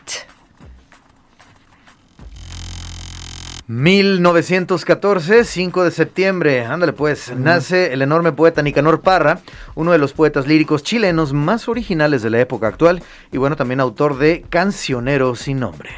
1914, 3.67 5.43
5 5.43 5.83
de 5.83 5.91
septiembre, 5.91 6.65
ándale 6.65 6.93
pues, 6.93 7.35
nace 7.35 7.91
el 7.91 8.01
enorme 8.01 8.31
poeta 8.31 8.61
Nicanor 8.61 9.01
Parra, 9.01 9.41
uno 9.75 9.91
de 9.91 9.97
los 9.97 10.13
poetas 10.13 10.47
líricos 10.47 10.81
chilenos 10.81 11.33
más 11.33 11.67
originales 11.67 12.21
de 12.21 12.29
la 12.29 12.39
época 12.39 12.67
actual 12.67 13.03
y 13.29 13.37
bueno, 13.37 13.57
también 13.57 13.81
autor 13.81 14.17
de 14.17 14.45
Cancionero 14.49 15.35
sin 15.35 15.59
nombre. 15.59 15.89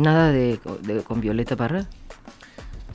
¿Nada 0.00 0.32
de, 0.32 0.58
con 1.04 1.20
Violeta 1.20 1.56
Parra? 1.56 1.88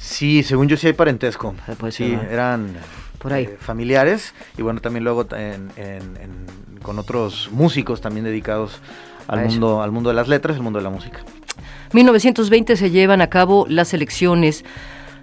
Sí, 0.03 0.43
según 0.43 0.67
yo 0.67 0.75
sí 0.75 0.88
hay 0.88 0.93
parentesco. 0.93 1.55
Ah, 1.65 1.75
pues 1.77 1.95
sí, 1.95 2.17
eran 2.29 2.74
por 3.19 3.31
ahí. 3.31 3.45
Eh, 3.45 3.57
familiares 3.57 4.33
y 4.57 4.62
bueno, 4.62 4.81
también 4.81 5.05
luego 5.05 5.25
con 6.81 7.00
otros 7.00 7.50
músicos 7.53 8.01
también 8.01 8.25
dedicados 8.25 8.81
al 9.27 9.45
mundo, 9.45 9.81
al 9.81 9.93
mundo 9.93 10.10
de 10.10 10.15
las 10.15 10.27
letras, 10.27 10.57
al 10.57 10.62
mundo 10.62 10.79
de 10.79 10.83
la 10.83 10.89
música. 10.89 11.19
1920 11.93 12.75
se 12.75 12.91
llevan 12.91 13.22
a 13.22 13.27
cabo 13.27 13.65
las 13.69 13.93
elecciones 13.93 14.65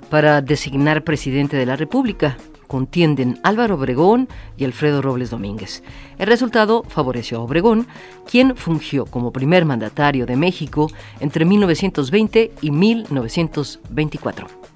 para 0.08 0.40
designar 0.40 1.04
presidente 1.04 1.58
de 1.58 1.66
la 1.66 1.76
República. 1.76 2.38
Contienden 2.66 3.38
Álvaro 3.42 3.74
Obregón 3.74 4.28
y 4.56 4.64
Alfredo 4.64 5.02
Robles 5.02 5.28
Domínguez. 5.28 5.82
El 6.18 6.28
resultado 6.28 6.84
favoreció 6.88 7.38
a 7.38 7.42
Obregón, 7.42 7.86
quien 8.30 8.56
fungió 8.56 9.04
como 9.04 9.30
primer 9.30 9.66
mandatario 9.66 10.24
de 10.24 10.36
México 10.36 10.90
entre 11.18 11.44
1920 11.44 12.52
y 12.62 12.70
1924 12.70 14.69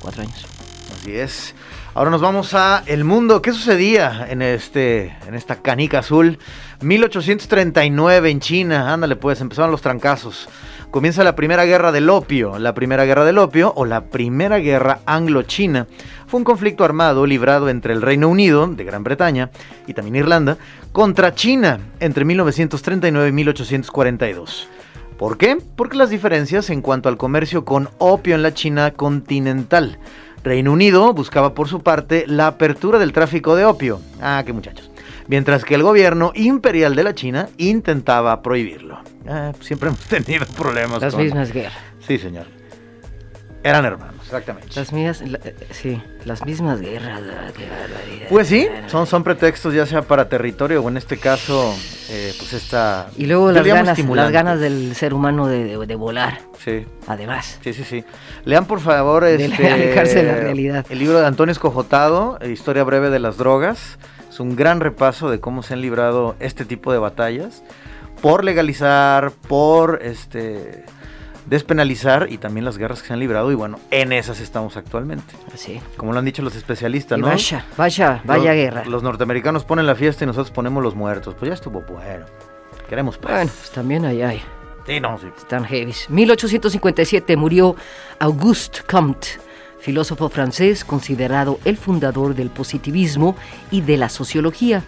cuatro 0.00 0.22
años. 0.22 0.46
Así 0.94 1.14
es. 1.16 1.54
Ahora 1.94 2.10
nos 2.10 2.20
vamos 2.20 2.54
a 2.54 2.82
el 2.86 3.04
mundo. 3.04 3.42
¿Qué 3.42 3.52
sucedía 3.52 4.26
en 4.30 4.42
este 4.42 5.16
en 5.26 5.34
esta 5.34 5.56
canica 5.62 5.98
azul? 6.00 6.38
1839 6.80 8.30
en 8.30 8.40
China. 8.40 8.92
Ándale, 8.92 9.16
pues 9.16 9.40
empezaron 9.40 9.70
los 9.70 9.82
trancazos. 9.82 10.48
Comienza 10.90 11.22
la 11.22 11.36
primera 11.36 11.64
guerra 11.64 11.92
del 11.92 12.08
opio. 12.08 12.58
La 12.58 12.72
primera 12.72 13.04
guerra 13.04 13.24
del 13.24 13.38
opio 13.38 13.72
o 13.76 13.84
la 13.84 14.04
primera 14.06 14.58
guerra 14.58 15.00
anglo-china 15.06 15.86
fue 16.26 16.38
un 16.38 16.44
conflicto 16.44 16.84
armado 16.84 17.26
librado 17.26 17.68
entre 17.68 17.92
el 17.92 18.00
Reino 18.00 18.28
Unido 18.28 18.66
de 18.66 18.84
Gran 18.84 19.04
Bretaña 19.04 19.50
y 19.86 19.94
también 19.94 20.16
Irlanda 20.16 20.56
contra 20.92 21.34
China 21.34 21.80
entre 22.00 22.24
1939 22.24 23.28
y 23.28 23.32
1842. 23.32 24.68
¿Por 25.18 25.36
qué? 25.36 25.58
Porque 25.76 25.96
las 25.96 26.10
diferencias 26.10 26.70
en 26.70 26.80
cuanto 26.80 27.08
al 27.08 27.16
comercio 27.16 27.64
con 27.64 27.88
opio 27.98 28.34
en 28.36 28.42
la 28.42 28.54
China 28.54 28.92
continental 28.92 29.98
Reino 30.44 30.72
Unido 30.72 31.12
buscaba 31.12 31.54
por 31.54 31.68
su 31.68 31.80
parte 31.82 32.24
la 32.28 32.46
apertura 32.46 32.98
del 33.00 33.12
tráfico 33.12 33.56
de 33.56 33.64
opio. 33.64 34.00
Ah, 34.22 34.42
qué 34.46 34.52
muchachos. 34.52 34.88
Mientras 35.26 35.64
que 35.64 35.74
el 35.74 35.82
gobierno 35.82 36.30
imperial 36.36 36.94
de 36.94 37.02
la 37.02 37.14
China 37.14 37.48
intentaba 37.58 38.40
prohibirlo. 38.40 39.00
Ah, 39.28 39.52
siempre 39.60 39.88
hemos 39.88 40.00
tenido 40.06 40.46
problemas. 40.56 41.02
Las 41.02 41.12
con- 41.14 41.24
mismas 41.24 41.52
guerras. 41.52 41.74
Sí, 42.06 42.16
señor. 42.18 42.46
Eran 43.64 43.84
hermanos, 43.84 44.17
exactamente. 44.28 44.68
Las 44.76 44.92
mías, 44.92 45.20
la- 45.22 45.38
eh, 45.42 45.54
sí, 45.70 46.00
las 46.24 46.44
mismas 46.44 46.80
guerras. 46.80 47.20
Pues 48.28 48.46
sí, 48.48 48.68
son, 48.86 49.06
son 49.06 49.24
pretextos 49.24 49.72
ya 49.74 49.86
sea 49.86 50.02
para 50.02 50.28
territorio 50.28 50.82
o 50.82 50.88
en 50.88 50.96
este 50.98 51.16
caso, 51.16 51.74
eh, 52.10 52.32
pues 52.38 52.52
esta... 52.52 53.08
Y 53.16 53.26
luego 53.26 53.50
las 53.50 53.66
ganas, 53.66 53.98
las 53.98 54.30
ganas 54.30 54.60
del 54.60 54.94
ser 54.94 55.14
humano 55.14 55.46
de, 55.46 55.64
de- 55.64 55.86
de 55.86 55.94
volar, 55.96 56.40
Sí, 56.62 56.84
además. 57.06 57.58
sí, 57.62 57.72
sí, 57.72 57.84
sí. 57.84 58.04
Lean 58.44 58.66
por 58.66 58.80
favor 58.80 59.24
De 59.24 59.42
este, 59.42 59.70
alejarse 59.70 60.16
de 60.16 60.22
la 60.24 60.34
realidad. 60.36 60.86
el 60.90 60.98
libro 60.98 61.18
de 61.20 61.26
Antonio 61.26 61.52
Escojotado, 61.52 62.38
eh, 62.40 62.50
Historia 62.50 62.84
breve 62.84 63.10
de 63.10 63.18
las 63.18 63.36
drogas. 63.38 63.98
Es 64.30 64.40
un 64.40 64.54
gran 64.56 64.80
repaso 64.80 65.30
de 65.30 65.40
cómo 65.40 65.62
se 65.62 65.72
han 65.74 65.80
librado 65.80 66.36
este 66.38 66.64
tipo 66.66 66.92
de 66.92 66.98
batallas 66.98 67.62
por 68.20 68.44
legalizar, 68.44 69.30
por 69.48 70.00
este 70.02 70.84
despenalizar 71.48 72.26
y 72.30 72.38
también 72.38 72.64
las 72.64 72.78
guerras 72.78 73.00
que 73.02 73.08
se 73.08 73.12
han 73.14 73.20
librado 73.20 73.50
y 73.50 73.54
bueno, 73.54 73.78
en 73.90 74.12
esas 74.12 74.40
estamos 74.40 74.76
actualmente. 74.76 75.34
Sí. 75.54 75.80
Como 75.96 76.12
lo 76.12 76.18
han 76.18 76.24
dicho 76.24 76.42
los 76.42 76.54
especialistas, 76.54 77.18
Y 77.18 77.22
¿no? 77.22 77.28
vaya, 77.28 77.64
vaya, 77.76 78.20
vaya 78.24 78.44
Los- 78.52 78.54
guerra. 78.54 78.84
Los 78.84 79.02
norteamericanos 79.02 79.64
ponen 79.64 79.86
la 79.86 79.94
fiesta 79.94 80.24
y 80.24 80.26
nosotros 80.26 80.50
ponemos 80.50 80.82
los 80.82 80.94
muertos. 80.94 81.34
Pues 81.38 81.48
ya 81.48 81.54
estuvo 81.54 81.80
bueno. 81.82 82.26
Queremos 82.88 83.18
paz. 83.18 83.32
Bueno, 83.32 83.50
pues 83.58 83.70
también 83.70 84.04
ahí 84.04 84.22
hay. 84.22 84.42
Sí, 84.86 85.00
no, 85.00 85.18
sí. 85.18 85.26
Están 85.36 85.64
heavies. 85.64 86.08
1857 86.08 87.36
murió 87.36 87.76
Auguste 88.18 88.80
Comte, 88.88 89.28
filósofo 89.80 90.28
francés 90.30 90.84
considerado 90.84 91.58
el 91.66 91.76
fundador 91.76 92.34
del 92.34 92.48
positivismo 92.50 93.36
y 93.70 93.82
de 93.82 93.96
la 93.98 94.08
sociología. 94.08 94.82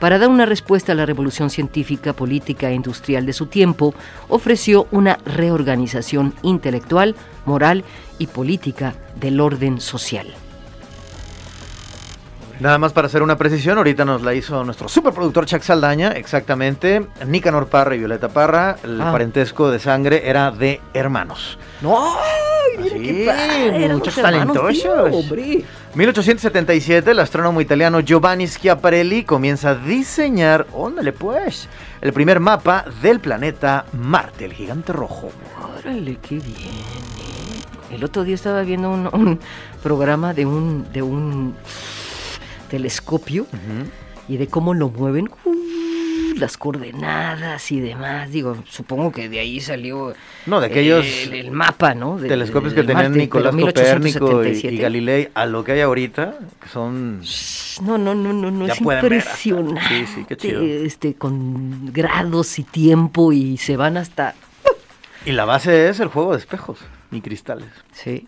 Para 0.00 0.18
dar 0.18 0.28
una 0.28 0.46
respuesta 0.46 0.92
a 0.92 0.94
la 0.94 1.06
revolución 1.06 1.50
científica, 1.50 2.12
política 2.12 2.70
e 2.70 2.74
industrial 2.74 3.26
de 3.26 3.32
su 3.32 3.46
tiempo, 3.46 3.94
ofreció 4.28 4.86
una 4.92 5.18
reorganización 5.24 6.34
intelectual, 6.42 7.16
moral 7.46 7.84
y 8.18 8.28
política 8.28 8.94
del 9.20 9.40
orden 9.40 9.80
social. 9.80 10.28
Nada 12.60 12.76
más 12.78 12.92
para 12.92 13.06
hacer 13.06 13.22
una 13.22 13.36
precisión, 13.36 13.78
ahorita 13.78 14.04
nos 14.04 14.22
la 14.22 14.34
hizo 14.34 14.64
nuestro 14.64 14.88
superproductor 14.88 15.46
Chuck 15.46 15.62
Saldaña, 15.62 16.10
exactamente. 16.12 17.06
Nicanor 17.24 17.68
Parra 17.68 17.94
y 17.94 17.98
Violeta 17.98 18.28
Parra, 18.28 18.76
el 18.82 19.00
Ah. 19.00 19.12
parentesco 19.12 19.70
de 19.70 19.78
sangre 19.78 20.28
era 20.28 20.50
de 20.50 20.80
hermanos. 20.92 21.56
¡No! 21.82 22.16
mira 22.80 22.94
qué 22.96 23.24
padre, 23.26 23.84
eran 23.84 23.96
muchos 23.98 24.18
hermanos, 24.18 24.56
tío, 24.72 25.04
hombre. 25.04 25.64
1877, 25.94 27.10
el 27.12 27.18
astrónomo 27.20 27.60
italiano 27.60 28.00
Giovanni 28.00 28.46
Schiaparelli 28.46 29.24
comienza 29.24 29.70
a 29.70 29.74
diseñar, 29.76 30.66
óndale 30.72 31.12
pues, 31.12 31.68
el 32.00 32.12
primer 32.12 32.40
mapa 32.40 32.84
del 33.02 33.20
planeta 33.20 33.84
Marte, 33.92 34.44
el 34.46 34.52
gigante 34.52 34.92
rojo. 34.92 35.30
Órale, 35.80 36.18
qué 36.20 36.36
bien. 36.36 36.56
¿eh? 37.90 37.94
El 37.96 38.04
otro 38.04 38.22
día 38.24 38.34
estaba 38.34 38.62
viendo 38.62 38.90
un, 38.90 39.08
un 39.12 39.38
programa 39.82 40.34
de 40.34 40.44
un, 40.44 40.86
de 40.92 41.02
un 41.02 41.54
telescopio 42.68 43.46
y 44.28 44.36
de 44.36 44.46
cómo 44.46 44.74
lo 44.74 44.90
mueven, 44.90 45.28
uh, 45.44 45.54
las 46.36 46.56
coordenadas 46.56 47.72
y 47.72 47.80
demás. 47.80 48.30
Digo, 48.30 48.56
supongo 48.68 49.10
que 49.10 49.28
de 49.28 49.40
ahí 49.40 49.60
salió 49.60 50.14
No, 50.46 50.60
de 50.60 50.66
aquellos 50.66 51.04
el, 51.24 51.34
el 51.34 51.50
mapa, 51.50 51.94
¿no? 51.94 52.18
De- 52.18 52.28
telescopios 52.28 52.74
de- 52.74 52.80
que 52.82 52.86
tenían 52.86 53.06
Marte, 53.06 53.18
Nicolás 53.18 53.54
Copérnico 53.56 54.26
y, 54.42 54.44
1877. 54.44 54.74
y 54.74 54.78
Galilei 54.78 55.28
a 55.34 55.46
lo 55.46 55.64
que 55.64 55.72
hay 55.72 55.80
ahorita, 55.80 56.38
que 56.62 56.68
son... 56.68 57.20
No, 57.82 57.96
no, 57.98 58.14
no, 58.14 58.32
no, 58.32 58.50
no, 58.50 58.66
es 58.66 58.80
ver 58.84 59.02
impresionante. 59.04 59.80
sí, 59.88 60.04
sí, 60.14 60.24
qué 60.28 60.36
chido. 60.36 60.62
Este, 60.62 61.14
con 61.14 61.92
grados 61.92 62.58
y 62.58 62.64
tiempo 62.64 63.32
y 63.32 63.56
se 63.56 63.76
van 63.76 63.96
hasta... 63.96 64.34
Y 65.24 65.32
la 65.32 65.44
base 65.44 65.88
es 65.88 65.98
el 66.00 66.08
juego 66.08 66.32
de 66.32 66.38
espejos 66.38 66.78
y 67.10 67.20
cristales. 67.20 67.68
Sí. 67.92 68.26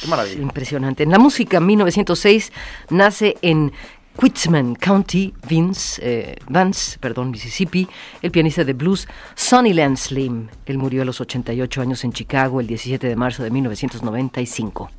Qué 0.00 0.08
maravilla. 0.08 0.40
Impresionante. 0.40 1.02
En 1.02 1.10
la 1.10 1.18
música, 1.18 1.58
en 1.58 1.66
1906, 1.66 2.52
nace 2.90 3.36
en 3.42 3.72
Quitman 4.18 4.74
County, 4.74 5.34
Vince, 5.46 6.00
eh, 6.02 6.36
Vance, 6.48 6.98
perdón, 6.98 7.30
Mississippi, 7.30 7.86
el 8.22 8.30
pianista 8.30 8.64
de 8.64 8.72
blues 8.72 9.06
Sonny 9.34 9.74
Land 9.74 9.98
Slim. 9.98 10.48
Él 10.64 10.78
murió 10.78 11.02
a 11.02 11.04
los 11.04 11.20
88 11.20 11.82
años 11.82 12.02
en 12.04 12.12
Chicago 12.12 12.60
el 12.60 12.66
17 12.66 13.06
de 13.06 13.16
marzo 13.16 13.42
de 13.42 13.50
1995. 13.50 14.90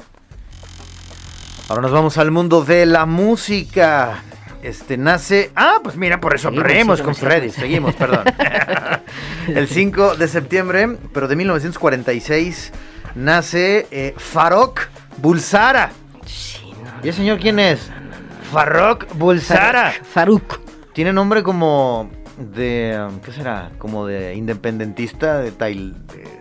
Ahora 1.70 1.82
nos 1.82 1.92
vamos 1.92 2.18
al 2.18 2.32
mundo 2.32 2.64
de 2.64 2.86
la 2.86 3.06
música. 3.06 4.24
Este 4.64 4.98
nace. 4.98 5.52
Ah, 5.56 5.80
pues 5.84 5.98
mira, 5.98 6.20
por 6.20 6.36
eso 6.36 6.50
reímos 6.50 7.02
con. 7.02 7.14
Freddy. 7.14 7.50
Seguimos, 7.50 7.96
perdón. 7.96 8.24
El 9.48 9.68
5 9.68 10.16
de 10.16 10.28
septiembre, 10.28 10.98
pero 11.14 11.28
de 11.28 11.36
1946, 11.36 12.72
nace 13.18 13.88
eh, 13.92 14.14
Farok 14.18 14.82
Bulsara. 15.18 15.92
Sí, 16.26 16.72
no. 16.84 16.92
¿Y 17.04 17.08
el 17.10 17.14
señor 17.14 17.40
quién 17.40 17.60
es? 17.60 17.90
Farok 18.52 19.14
Bulsara. 19.16 19.92
Faruk. 20.04 20.60
Tiene 20.94 21.12
nombre 21.14 21.44
como 21.44 22.10
de. 22.38 23.08
¿Qué 23.26 23.32
será? 23.32 23.72
Como 23.78 24.06
de 24.08 24.36
independentista 24.36 25.40
de 25.40 25.52
Tail. 25.52 25.94
de- 26.08 26.38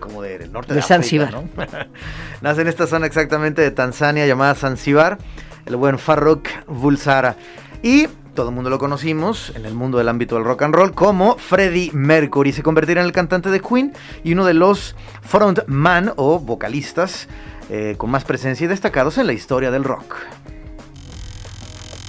como 0.00 0.20
del 0.20 0.50
norte 0.50 0.74
de, 0.74 0.80
De 0.80 0.94
África. 0.94 1.30
¿no? 1.30 1.44
Nace 2.40 2.62
en 2.62 2.66
esta 2.68 2.88
zona 2.88 3.06
exactamente 3.06 3.62
de 3.62 3.70
Tanzania 3.70 4.26
llamada 4.26 4.56
Zanzíbar, 4.56 5.18
el 5.64 5.76
buen 5.76 5.96
Farrokh 5.96 6.48
Bulsara. 6.66 7.36
Y 7.84 8.08
todo 8.34 8.48
el 8.48 8.54
mundo 8.54 8.70
lo 8.70 8.78
conocimos 8.78 9.52
en 9.54 9.66
el 9.66 9.74
mundo 9.74 9.98
del 9.98 10.08
ámbito 10.08 10.36
del 10.36 10.44
rock 10.44 10.62
and 10.62 10.74
roll 10.74 10.94
como 10.94 11.36
Freddie 11.36 11.90
Mercury. 11.92 12.52
Se 12.52 12.62
convertirá 12.62 13.00
en 13.02 13.06
el 13.06 13.12
cantante 13.12 13.50
de 13.50 13.60
Queen 13.60 13.92
y 14.24 14.32
uno 14.32 14.44
de 14.46 14.54
los 14.54 14.96
frontman 15.20 16.12
o 16.16 16.38
vocalistas 16.38 17.28
eh, 17.68 17.94
con 17.98 18.10
más 18.10 18.24
presencia 18.24 18.64
y 18.64 18.68
destacados 18.68 19.18
en 19.18 19.26
la 19.26 19.32
historia 19.32 19.70
del 19.70 19.84
rock. 19.84 20.16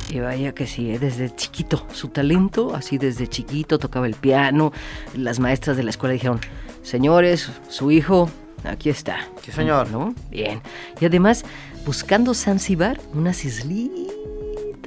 Y 0.10 0.20
vaya 0.20 0.54
que 0.54 0.68
sí, 0.68 0.92
eh, 0.92 1.00
desde 1.00 1.34
chiquito, 1.36 1.86
su 1.92 2.10
talento, 2.10 2.76
así 2.76 2.98
desde 2.98 3.28
chiquito, 3.28 3.80
tocaba 3.80 4.06
el 4.06 4.16
piano. 4.16 4.72
Las 5.16 5.40
maestras 5.40 5.76
de 5.76 5.84
la 5.84 5.90
escuela 5.90 6.14
dijeron, 6.14 6.40
señores, 6.84 7.52
su 7.68 7.92
hijo, 7.92 8.30
aquí 8.64 8.90
está. 8.90 9.28
Sí, 9.42 9.52
señor. 9.52 9.90
¿No? 9.90 10.14
Bien. 10.30 10.62
Y 11.02 11.06
además, 11.06 11.44
buscando 11.86 12.34
Zanzibar, 12.34 13.00
unas 13.14 13.44
islitas 13.44 14.23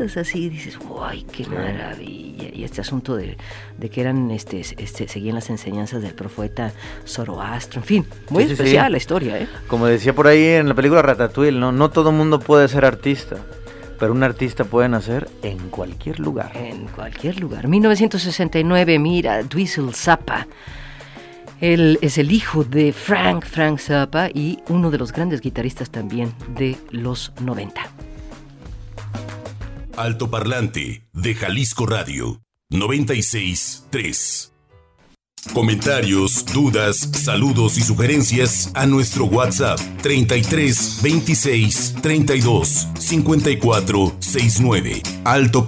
así, 0.01 0.49
dices, 0.49 0.79
¡guay, 0.79 1.23
qué 1.25 1.47
maravilla! 1.47 2.49
Y 2.53 2.65
este 2.65 2.81
asunto 2.81 3.17
de, 3.17 3.37
de 3.79 3.91
que 3.91 4.01
eran, 4.01 4.31
este, 4.31 4.61
este, 4.61 5.09
seguían 5.09 5.35
las 5.35 5.51
enseñanzas 5.51 6.03
del 6.03 6.15
profeta 6.15 6.73
Zoroastro, 7.07 7.81
en 7.81 7.87
fin, 7.87 8.07
muy 8.31 8.45
Sí, 8.45 8.51
sí, 8.51 8.57
sí. 8.57 8.63
especial 8.63 8.93
la 8.93 8.99
historia, 8.99 9.39
¿eh? 9.41 9.49
Como 9.67 9.87
decía 9.87 10.15
por 10.15 10.27
ahí 10.27 10.45
en 10.45 10.69
la 10.69 10.75
película 10.75 11.03
Ratatouille, 11.03 11.59
no, 11.59 11.73
no 11.73 11.91
todo 11.91 12.13
mundo 12.13 12.39
puede 12.41 12.69
ser 12.69 12.85
artista, 12.85 13.37
pero 13.99 14.13
un 14.13 14.23
artista 14.23 14.65
puede 14.65 14.89
nacer 14.89 15.29
en 15.43 15.59
cualquier 15.71 16.21
lugar. 16.21 16.53
En 16.55 16.87
cualquier 16.89 17.41
lugar. 17.41 17.67
1969, 17.69 18.99
mira, 18.99 19.43
Dweezil 19.43 19.95
Zappa. 19.95 20.47
Él 21.61 21.99
es 22.03 22.19
el 22.19 22.33
hijo 22.33 22.65
de 22.65 22.93
Frank, 22.93 23.47
Frank 23.47 23.79
Zappa, 23.79 24.29
y 24.29 24.59
uno 24.69 24.91
de 24.91 24.99
los 24.99 25.11
grandes 25.13 25.41
guitarristas 25.41 25.89
también 25.89 26.35
de 26.55 26.77
los 26.91 27.33
90. 27.41 27.81
Alto 29.97 30.31
Parlante 30.31 31.09
de 31.15 31.35
Jalisco 31.35 31.87
Radio 31.87 32.43
963. 32.69 34.53
Comentarios, 35.55 36.45
dudas, 36.45 36.99
saludos 37.15 37.79
y 37.79 37.81
sugerencias 37.81 38.71
a 38.75 38.85
nuestro 38.87 39.25
WhatsApp 39.25 39.79
33 40.03 41.01
26 41.03 41.95
32 42.03 42.89
54 42.99 44.17
69. 44.21 45.03
Alto 45.25 45.65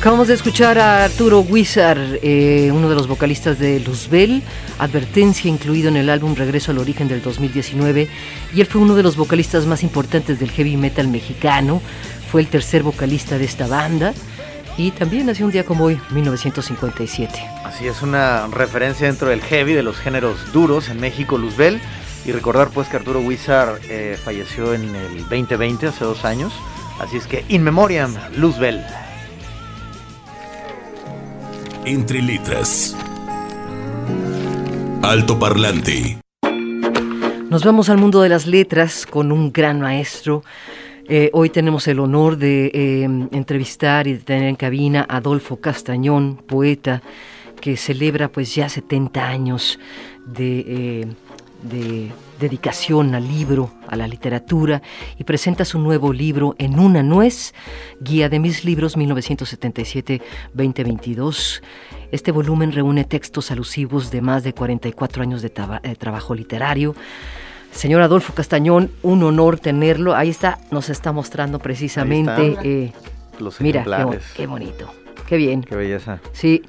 Acabamos 0.00 0.28
de 0.28 0.34
escuchar 0.34 0.78
a 0.78 1.04
Arturo 1.04 1.40
Wizard, 1.40 2.20
eh, 2.22 2.70
uno 2.72 2.88
de 2.88 2.94
los 2.94 3.06
vocalistas 3.06 3.58
de 3.58 3.80
Luzbel, 3.80 4.42
advertencia 4.78 5.50
incluido 5.50 5.90
en 5.90 5.96
el 5.98 6.08
álbum 6.08 6.34
Regreso 6.34 6.70
al 6.70 6.78
Origen 6.78 7.06
del 7.06 7.20
2019, 7.20 8.08
y 8.54 8.60
él 8.62 8.66
fue 8.66 8.80
uno 8.80 8.94
de 8.94 9.02
los 9.02 9.16
vocalistas 9.16 9.66
más 9.66 9.82
importantes 9.82 10.40
del 10.40 10.52
heavy 10.52 10.78
metal 10.78 11.06
mexicano, 11.08 11.82
fue 12.32 12.40
el 12.40 12.46
tercer 12.46 12.82
vocalista 12.82 13.36
de 13.36 13.44
esta 13.44 13.66
banda, 13.66 14.14
y 14.78 14.90
también 14.92 15.26
nació 15.26 15.44
un 15.44 15.52
día 15.52 15.66
como 15.66 15.84
hoy, 15.84 16.00
1957. 16.12 17.38
Así 17.66 17.86
es 17.86 18.00
una 18.00 18.46
referencia 18.46 19.06
dentro 19.06 19.28
del 19.28 19.42
heavy, 19.42 19.74
de 19.74 19.82
los 19.82 19.98
géneros 19.98 20.50
duros 20.54 20.88
en 20.88 20.98
México, 20.98 21.36
Luzbel. 21.36 21.78
Y 22.24 22.32
recordar 22.32 22.70
pues 22.70 22.88
que 22.88 22.96
Arturo 22.96 23.20
Wizard 23.20 23.80
eh, 23.90 24.18
falleció 24.24 24.72
en 24.72 24.94
el 24.94 25.18
2020, 25.28 25.88
hace 25.88 26.06
dos 26.06 26.24
años. 26.24 26.54
Así 26.98 27.18
es 27.18 27.26
que, 27.26 27.44
in 27.48 27.62
memoriam, 27.62 28.14
Luzbel. 28.34 28.82
Entre 31.86 32.20
letras. 32.20 32.94
Alto 35.02 35.38
Parlante. 35.38 36.18
Nos 37.48 37.64
vamos 37.64 37.88
al 37.88 37.96
mundo 37.96 38.20
de 38.20 38.28
las 38.28 38.46
letras 38.46 39.06
con 39.06 39.32
un 39.32 39.50
gran 39.50 39.80
maestro. 39.80 40.44
Eh, 41.08 41.30
hoy 41.32 41.48
tenemos 41.48 41.88
el 41.88 41.98
honor 41.98 42.36
de 42.36 42.66
eh, 42.66 43.04
entrevistar 43.32 44.06
y 44.06 44.12
de 44.12 44.18
tener 44.18 44.44
en 44.44 44.56
cabina 44.56 45.06
a 45.08 45.16
Adolfo 45.16 45.56
Castañón, 45.56 46.36
poeta 46.36 47.02
que 47.60 47.76
celebra 47.76 48.28
pues 48.28 48.54
ya 48.54 48.68
70 48.68 49.26
años 49.26 49.78
de, 50.26 50.64
eh, 50.66 51.06
de 51.62 52.10
dedicación 52.38 53.14
al 53.14 53.26
libro, 53.28 53.70
a 53.86 53.96
la 53.96 54.08
literatura, 54.08 54.82
y 55.18 55.24
presenta 55.24 55.64
su 55.64 55.78
nuevo 55.78 56.12
libro 56.12 56.54
En 56.58 56.78
una 56.78 57.02
nuez, 57.02 57.54
Guía 58.00 58.28
de 58.28 58.38
mis 58.38 58.64
libros 58.64 58.96
1977-2022. 58.96 61.62
Este 62.12 62.32
volumen 62.32 62.72
reúne 62.72 63.04
textos 63.04 63.50
alusivos 63.50 64.10
de 64.10 64.20
más 64.20 64.42
de 64.42 64.52
44 64.52 65.22
años 65.22 65.40
de 65.42 65.52
eh, 65.82 65.96
trabajo 65.96 66.34
literario. 66.34 66.94
Señor 67.72 68.02
Adolfo 68.02 68.34
Castañón, 68.34 68.90
un 69.02 69.22
honor 69.22 69.60
tenerlo. 69.60 70.16
Ahí 70.16 70.28
está, 70.28 70.58
nos 70.70 70.90
está 70.90 71.12
mostrando 71.12 71.60
precisamente. 71.60 72.56
Eh, 72.64 72.92
Los 73.38 73.60
mira, 73.60 73.84
qué, 73.84 74.18
qué, 74.34 74.46
bonito, 74.46 74.92
qué 75.28 75.36
bien. 75.36 75.62
Qué 75.62 75.76
belleza. 75.76 76.18
Sí. 76.32 76.62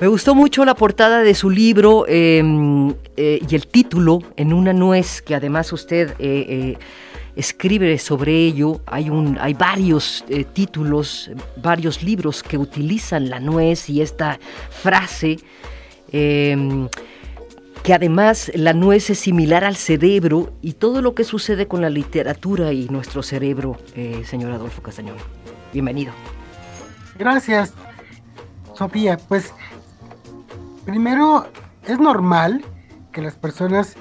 Me 0.00 0.06
gustó 0.08 0.34
mucho 0.34 0.64
la 0.64 0.74
portada 0.74 1.20
de 1.20 1.34
su 1.34 1.50
libro 1.50 2.06
em, 2.08 2.94
eh, 3.16 3.40
y 3.46 3.54
el 3.54 3.66
título, 3.66 4.20
En 4.36 4.52
una 4.52 4.72
nuez, 4.72 5.20
que 5.20 5.34
además 5.34 5.72
usted 5.72 6.14
escribe 7.36 7.98
sobre 7.98 8.34
ello. 8.34 8.80
Hay, 8.86 9.10
hay 9.40 9.54
varios 9.54 10.24
eh, 10.28 10.44
títulos, 10.44 11.30
varios 11.56 12.02
libros 12.02 12.42
que 12.42 12.58
utilizan 12.58 13.30
la 13.30 13.40
nuez 13.40 13.88
y 13.88 14.02
esta 14.02 14.38
frase. 14.70 15.38
Em, 16.12 16.88
que 17.82 17.94
además 17.94 18.50
la 18.54 18.74
nuez 18.74 19.08
es 19.08 19.20
similar 19.20 19.64
al 19.64 19.76
cerebro 19.76 20.52
y 20.60 20.74
todo 20.74 21.00
lo 21.00 21.14
que 21.14 21.24
sucede 21.24 21.66
con 21.66 21.80
la 21.80 21.88
literatura 21.88 22.74
y 22.74 22.88
nuestro 22.88 23.22
cerebro, 23.22 23.78
eh, 23.94 24.22
señor 24.26 24.52
Adolfo 24.52 24.82
Castañón. 24.82 25.16
Bienvenido. 25.72 26.12
Gracias, 27.18 27.72
Sofía. 28.74 29.16
Pues 29.16 29.54
primero 30.84 31.46
es 31.86 31.98
normal 31.98 32.64
que 33.12 33.22
las 33.22 33.34
personas 33.34 33.96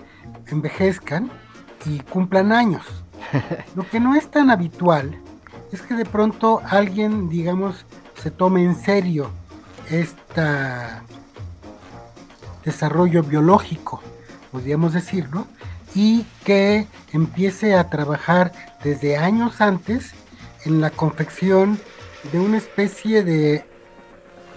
envejezcan 0.48 1.30
y 1.86 2.00
cumplan 2.00 2.52
años. 2.52 2.86
Lo 3.76 3.88
que 3.90 4.00
no 4.00 4.16
es 4.16 4.30
tan 4.30 4.50
habitual 4.50 5.20
es 5.72 5.82
que 5.82 5.94
de 5.96 6.06
pronto 6.06 6.62
alguien, 6.66 7.30
digamos, 7.30 7.86
se 8.22 8.32
tome 8.32 8.64
en 8.64 8.76
serio 8.76 9.30
este 9.90 10.42
desarrollo 12.64 13.24
biológico, 13.24 14.02
podríamos 14.52 14.94
decirlo, 14.94 15.48
y 15.96 16.26
que 16.44 16.88
empiece 17.14 17.76
a 17.76 17.90
trabajar 17.90 18.52
desde 18.84 19.18
años 19.18 19.62
antes 19.62 20.14
en 20.66 20.82
la 20.82 20.92
confección 20.92 21.80
de 22.32 22.40
una 22.40 22.58
especie 22.58 23.24
de 23.24 23.66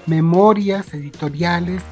memorias 0.06 0.92
editoriales 0.94 1.82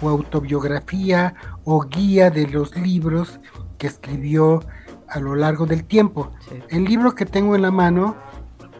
o 0.00 0.08
autobiografía 0.08 1.34
o 1.64 1.82
guía 1.82 2.30
de 2.30 2.46
los 2.48 2.76
libros 2.76 3.40
que 3.78 3.86
escribió 3.86 4.62
a 5.08 5.20
lo 5.20 5.34
largo 5.34 5.66
del 5.66 5.84
tiempo. 5.84 6.32
El 6.68 6.84
libro 6.84 7.14
que 7.14 7.26
tengo 7.26 7.54
en 7.54 7.62
la 7.62 7.70
mano 7.70 8.16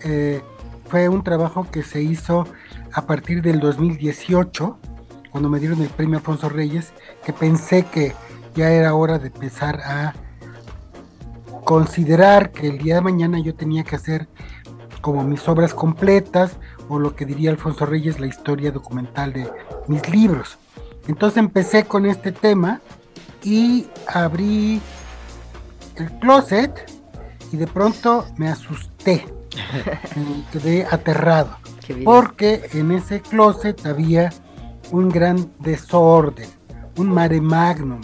eh, 0.02 0.42
fue 0.88 1.08
un 1.08 1.22
trabajo 1.22 1.68
que 1.70 1.82
se 1.82 2.02
hizo 2.02 2.46
a 2.92 3.06
partir 3.06 3.42
del 3.42 3.60
2018, 3.60 4.78
cuando 5.30 5.48
me 5.48 5.58
dieron 5.58 5.82
el 5.82 5.88
premio 5.88 6.18
Alfonso 6.18 6.48
Reyes, 6.48 6.92
que 7.24 7.32
pensé 7.32 7.84
que 7.84 8.14
ya 8.54 8.70
era 8.70 8.94
hora 8.94 9.18
de 9.18 9.28
empezar 9.28 9.80
a 9.80 10.14
considerar 11.64 12.52
que 12.52 12.68
el 12.68 12.78
día 12.78 12.96
de 12.96 13.00
mañana 13.00 13.38
yo 13.40 13.54
tenía 13.54 13.84
que 13.84 13.96
hacer 13.96 14.28
como 15.00 15.24
mis 15.24 15.46
obras 15.48 15.74
completas 15.74 16.56
o 16.88 16.98
lo 16.98 17.14
que 17.14 17.26
diría 17.26 17.50
Alfonso 17.50 17.86
Reyes, 17.86 18.20
la 18.20 18.28
historia 18.28 18.70
documental 18.70 19.32
de 19.32 19.50
mis 19.88 20.08
libros. 20.08 20.58
Entonces 21.08 21.38
empecé 21.38 21.84
con 21.84 22.06
este 22.06 22.32
tema 22.32 22.80
y 23.42 23.86
abrí 24.08 24.80
el 25.96 26.10
closet 26.18 26.90
y 27.52 27.56
de 27.56 27.66
pronto 27.66 28.26
me 28.36 28.48
asusté, 28.48 29.24
me 30.16 30.44
quedé 30.52 30.84
aterrado, 30.84 31.56
porque 32.04 32.68
en 32.72 32.90
ese 32.90 33.20
closet 33.20 33.86
había 33.86 34.32
un 34.90 35.08
gran 35.08 35.52
desorden, 35.60 36.48
un 36.96 37.08
mare 37.08 37.40
magnum, 37.40 38.00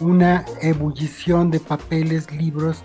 una 0.00 0.44
ebullición 0.60 1.50
de 1.50 1.60
papeles, 1.60 2.30
libros, 2.30 2.82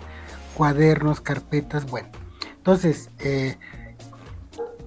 cuadernos, 0.54 1.20
carpetas, 1.20 1.86
bueno. 1.86 2.08
Entonces, 2.56 3.10
eh, 3.18 3.56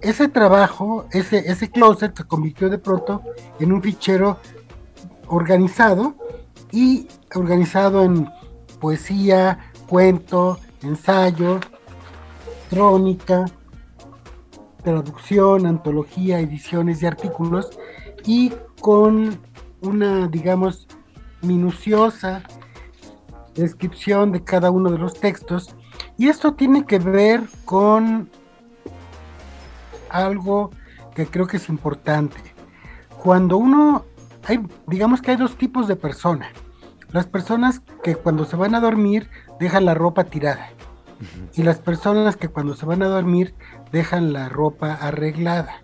ese 0.01 0.27
trabajo, 0.27 1.07
ese, 1.11 1.39
ese 1.49 1.69
closet 1.69 2.15
se 2.15 2.23
convirtió 2.25 2.69
de 2.69 2.77
pronto 2.77 3.23
en 3.59 3.71
un 3.71 3.81
fichero 3.81 4.39
organizado 5.33 6.15
y 6.71 7.07
organizado 7.35 8.03
en 8.03 8.29
poesía, 8.79 9.59
cuento, 9.87 10.59
ensayo, 10.81 11.59
crónica, 12.69 13.45
traducción, 14.83 15.65
antología, 15.65 16.39
ediciones 16.39 17.01
y 17.01 17.05
artículos 17.05 17.77
y 18.25 18.51
con 18.79 19.39
una, 19.81 20.27
digamos, 20.27 20.87
minuciosa 21.41 22.43
descripción 23.55 24.31
de 24.31 24.43
cada 24.43 24.71
uno 24.71 24.89
de 24.89 24.97
los 24.97 25.13
textos. 25.19 25.75
Y 26.17 26.27
esto 26.27 26.53
tiene 26.53 26.85
que 26.85 26.99
ver 26.99 27.41
con 27.65 28.29
algo 30.09 30.71
que 31.15 31.25
creo 31.27 31.47
que 31.47 31.57
es 31.57 31.69
importante. 31.69 32.37
Cuando 33.21 33.57
uno, 33.57 34.05
hay, 34.45 34.59
digamos 34.87 35.21
que 35.21 35.31
hay 35.31 35.37
dos 35.37 35.57
tipos 35.57 35.87
de 35.87 35.95
personas. 35.95 36.49
Las 37.11 37.27
personas 37.27 37.81
que 38.03 38.15
cuando 38.15 38.45
se 38.45 38.55
van 38.55 38.75
a 38.75 38.79
dormir 38.79 39.29
dejan 39.59 39.85
la 39.85 39.93
ropa 39.93 40.23
tirada. 40.23 40.69
Y 41.53 41.63
las 41.63 41.77
personas 41.77 42.35
que 42.35 42.49
cuando 42.49 42.75
se 42.75 42.85
van 42.85 43.01
a 43.03 43.07
dormir 43.07 43.53
dejan 43.91 44.33
la 44.33 44.49
ropa 44.49 44.93
arreglada. 44.93 45.77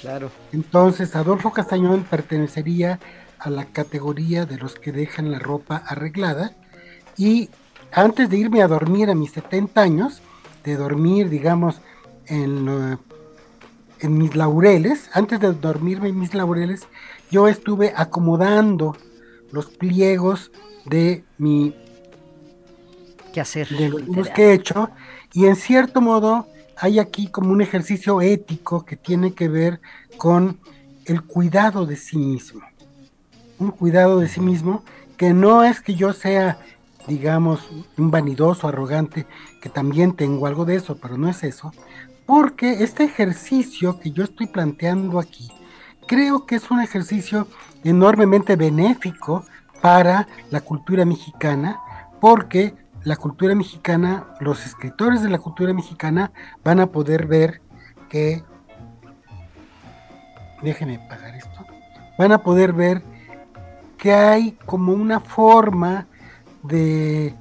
Claro. 0.00 0.30
Entonces, 0.52 1.16
Adolfo 1.16 1.52
Castañón 1.52 2.04
pertenecería 2.04 3.00
a 3.38 3.50
la 3.50 3.64
categoría 3.64 4.46
de 4.46 4.58
los 4.58 4.74
que 4.74 4.92
dejan 4.92 5.32
la 5.32 5.38
ropa 5.38 5.76
arreglada. 5.76 6.52
Y 7.16 7.48
antes 7.92 8.28
de 8.28 8.36
irme 8.36 8.62
a 8.62 8.68
dormir 8.68 9.10
a 9.10 9.14
mis 9.14 9.32
70 9.32 9.80
años, 9.80 10.20
de 10.64 10.76
dormir, 10.76 11.28
digamos, 11.28 11.80
en, 12.26 12.98
en 14.00 14.18
mis 14.18 14.34
laureles, 14.34 15.10
antes 15.12 15.40
de 15.40 15.52
dormirme 15.52 16.08
en 16.08 16.18
mis 16.18 16.34
laureles, 16.34 16.86
yo 17.34 17.48
estuve 17.48 17.92
acomodando 17.96 18.96
los 19.50 19.66
pliegos 19.66 20.52
de 20.86 21.24
mi 21.36 21.74
¿Qué 23.32 23.40
hacer? 23.40 23.66
de 23.70 23.88
los 23.88 24.28
que 24.28 24.50
he 24.50 24.52
hecho 24.52 24.90
y 25.32 25.46
en 25.46 25.56
cierto 25.56 26.00
modo 26.00 26.46
hay 26.76 27.00
aquí 27.00 27.26
como 27.26 27.50
un 27.50 27.60
ejercicio 27.60 28.20
ético 28.20 28.84
que 28.84 28.94
tiene 28.94 29.34
que 29.34 29.48
ver 29.48 29.80
con 30.16 30.60
el 31.06 31.22
cuidado 31.22 31.86
de 31.86 31.96
sí 31.96 32.18
mismo. 32.18 32.60
Un 33.58 33.72
cuidado 33.72 34.20
de 34.20 34.28
sí 34.28 34.40
mismo 34.40 34.84
que 35.16 35.32
no 35.32 35.64
es 35.64 35.80
que 35.80 35.96
yo 35.96 36.12
sea 36.12 36.60
digamos 37.08 37.68
un 37.98 38.12
vanidoso 38.12 38.68
arrogante 38.68 39.26
que 39.60 39.70
también 39.70 40.14
tengo 40.14 40.46
algo 40.46 40.64
de 40.64 40.76
eso 40.76 40.98
pero 41.02 41.18
no 41.18 41.28
es 41.28 41.42
eso 41.42 41.72
porque 42.26 42.84
este 42.84 43.02
ejercicio 43.02 43.98
que 43.98 44.12
yo 44.12 44.22
estoy 44.22 44.46
planteando 44.46 45.18
aquí 45.18 45.50
creo 46.06 46.46
que 46.46 46.56
es 46.56 46.70
un 46.70 46.80
ejercicio 46.80 47.48
enormemente 47.82 48.56
benéfico 48.56 49.44
para 49.80 50.26
la 50.50 50.60
cultura 50.60 51.04
mexicana, 51.04 51.80
porque 52.20 52.74
la 53.04 53.16
cultura 53.16 53.54
mexicana, 53.54 54.24
los 54.40 54.64
escritores 54.64 55.22
de 55.22 55.28
la 55.28 55.38
cultura 55.38 55.72
mexicana 55.74 56.32
van 56.64 56.80
a 56.80 56.86
poder 56.86 57.26
ver 57.26 57.60
que, 58.08 58.42
déjenme 60.62 60.98
pagar 61.08 61.34
esto, 61.34 61.66
van 62.18 62.32
a 62.32 62.38
poder 62.38 62.72
ver 62.72 63.02
que 63.98 64.14
hay 64.14 64.52
como 64.64 64.92
una 64.92 65.20
forma 65.20 66.06
de 66.62 67.34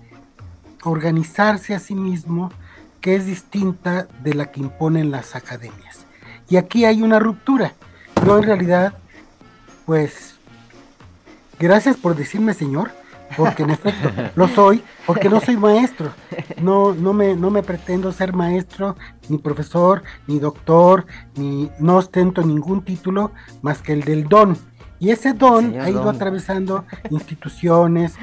organizarse 0.84 1.74
a 1.74 1.80
sí 1.80 1.96
mismo 1.96 2.52
que 3.00 3.16
es 3.16 3.26
distinta 3.26 4.08
de 4.22 4.34
la 4.34 4.52
que 4.52 4.62
imponen 4.62 5.12
las 5.12 5.36
academias. 5.36 6.06
Y 6.50 6.58
aquí 6.58 6.86
hay 6.86 7.02
una 7.02 7.20
ruptura. 7.20 7.74
Yo 8.26 8.38
en 8.38 8.44
realidad, 8.44 8.94
pues 9.86 10.34
Gracias 11.64 11.96
por 11.96 12.16
decirme 12.16 12.54
señor, 12.54 12.92
porque 13.38 13.64
en 13.64 13.70
efecto 13.70 14.10
lo 14.36 14.50
soy, 14.50 14.84
porque 15.06 15.30
no 15.30 15.40
soy 15.40 15.56
maestro. 15.56 16.12
No, 16.62 16.94
no, 16.94 17.14
me, 17.14 17.36
no 17.36 17.50
me 17.52 17.64
pretendo 17.64 18.12
ser 18.12 18.34
maestro, 18.34 18.98
ni 19.30 19.38
profesor, 19.38 20.04
ni 20.28 20.40
doctor, 20.40 21.06
ni 21.36 21.72
no 21.80 21.96
ostento 21.96 22.42
ningún 22.44 22.84
título 22.84 23.32
más 23.62 23.82
que 23.82 23.94
el 23.94 24.02
del 24.02 24.28
don. 24.28 24.58
Y 25.00 25.12
ese 25.12 25.32
don 25.32 25.80
ha 25.80 25.90
ido 25.90 26.10
atravesando 26.10 26.84
instituciones 27.10 28.16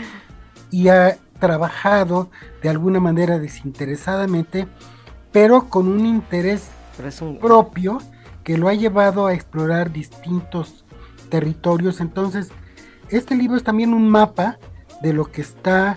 y 0.71 0.89
ha 0.89 1.17
trabajado 1.39 2.31
de 2.63 2.69
alguna 2.69 3.01
manera 3.01 3.39
desinteresadamente, 3.39 4.67
pero 5.33 5.69
con 5.69 5.89
un 5.89 6.05
interés 6.05 6.69
propio 7.41 8.01
que 8.51 8.59
lo 8.59 8.67
ha 8.67 8.75
llevado 8.75 9.29
a 9.29 9.33
explorar 9.33 9.93
distintos 9.93 10.85
territorios. 11.29 12.01
Entonces, 12.01 12.49
este 13.09 13.37
libro 13.37 13.57
es 13.57 13.63
también 13.63 13.95
un 13.95 14.09
mapa 14.09 14.59
de 15.03 15.13
lo 15.13 15.27
que 15.31 15.41
está 15.41 15.97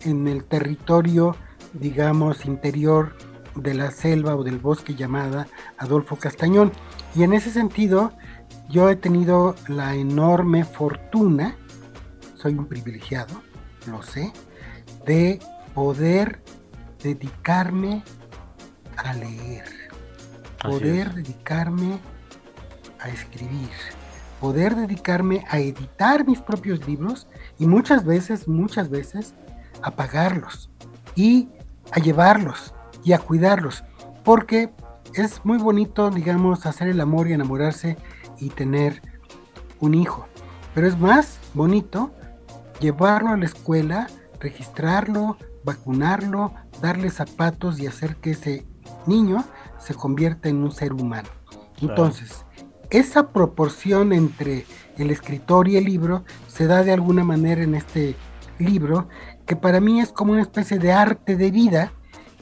en 0.00 0.26
el 0.26 0.42
territorio, 0.42 1.36
digamos, 1.74 2.44
interior 2.44 3.14
de 3.54 3.74
la 3.74 3.92
selva 3.92 4.34
o 4.34 4.42
del 4.42 4.58
bosque 4.58 4.96
llamada 4.96 5.46
Adolfo 5.78 6.16
Castañón. 6.16 6.72
Y 7.14 7.22
en 7.22 7.34
ese 7.34 7.52
sentido, 7.52 8.10
yo 8.68 8.90
he 8.90 8.96
tenido 8.96 9.54
la 9.68 9.94
enorme 9.94 10.64
fortuna, 10.64 11.54
soy 12.34 12.54
un 12.54 12.66
privilegiado, 12.66 13.40
lo 13.86 14.02
sé, 14.02 14.32
de 15.06 15.38
poder 15.72 16.42
dedicarme 17.00 18.02
a 18.96 19.14
leer, 19.14 19.81
poder 20.62 21.12
dedicarme 21.14 21.98
a 23.00 23.08
escribir, 23.08 23.70
poder 24.40 24.76
dedicarme 24.76 25.44
a 25.48 25.58
editar 25.58 26.26
mis 26.26 26.40
propios 26.40 26.86
libros 26.86 27.26
y 27.58 27.66
muchas 27.66 28.04
veces, 28.04 28.46
muchas 28.46 28.88
veces, 28.88 29.34
a 29.82 29.90
pagarlos 29.90 30.70
y 31.16 31.48
a 31.90 32.00
llevarlos 32.00 32.74
y 33.04 33.12
a 33.12 33.18
cuidarlos, 33.18 33.82
porque 34.24 34.70
es 35.14 35.44
muy 35.44 35.58
bonito, 35.58 36.10
digamos, 36.10 36.64
hacer 36.64 36.88
el 36.88 37.00
amor 37.00 37.28
y 37.28 37.32
enamorarse 37.32 37.96
y 38.38 38.50
tener 38.50 39.02
un 39.80 39.94
hijo, 39.94 40.26
pero 40.74 40.86
es 40.86 40.96
más 40.98 41.38
bonito 41.54 42.12
llevarlo 42.80 43.30
a 43.30 43.36
la 43.36 43.44
escuela, 43.44 44.08
registrarlo, 44.40 45.36
vacunarlo, 45.64 46.52
darle 46.80 47.10
zapatos 47.10 47.78
y 47.78 47.86
hacer 47.86 48.16
que 48.16 48.32
ese 48.32 48.66
niño 49.06 49.44
se 49.82 49.94
convierta 49.94 50.48
en 50.48 50.62
un 50.62 50.72
ser 50.72 50.92
humano. 50.92 51.28
Entonces, 51.80 52.44
esa 52.90 53.28
proporción 53.28 54.12
entre 54.12 54.66
el 54.98 55.10
escritor 55.10 55.68
y 55.68 55.76
el 55.76 55.84
libro 55.84 56.24
se 56.46 56.66
da 56.66 56.84
de 56.84 56.92
alguna 56.92 57.24
manera 57.24 57.62
en 57.62 57.74
este 57.74 58.14
libro, 58.58 59.08
que 59.46 59.56
para 59.56 59.80
mí 59.80 60.00
es 60.00 60.12
como 60.12 60.32
una 60.32 60.42
especie 60.42 60.78
de 60.78 60.92
arte 60.92 61.36
de 61.36 61.50
vida 61.50 61.92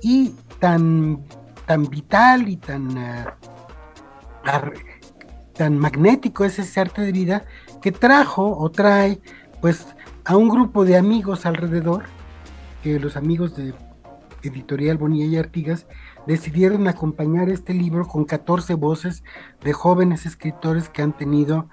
y 0.03 0.35
tan, 0.59 1.24
tan 1.66 1.87
vital 1.87 2.48
y 2.48 2.57
tan, 2.57 2.98
eh, 2.98 3.24
tan 5.55 5.79
magnético 5.79 6.44
es 6.44 6.59
ese 6.59 6.81
arte 6.81 7.03
de 7.03 7.12
vida 7.12 7.44
que 7.81 7.92
trajo 7.92 8.57
o 8.59 8.70
trae 8.70 9.20
pues 9.61 9.87
a 10.24 10.37
un 10.37 10.48
grupo 10.48 10.85
de 10.85 10.96
amigos 10.96 11.46
alrededor, 11.46 12.05
que 12.83 12.98
los 12.98 13.16
amigos 13.16 13.57
de 13.57 13.74
Editorial 14.42 14.98
Bonilla 14.98 15.26
y 15.26 15.37
Artigas 15.37 15.87
decidieron 16.26 16.88
acompañar 16.88 17.48
este 17.48 17.74
libro 17.74 18.07
con 18.07 18.24
14 18.24 18.74
voces 18.74 19.24
de 19.62 19.72
jóvenes 19.72 20.26
escritores 20.26 20.88
que 20.88 21.03
han 21.03 21.16
tenido 21.16 21.68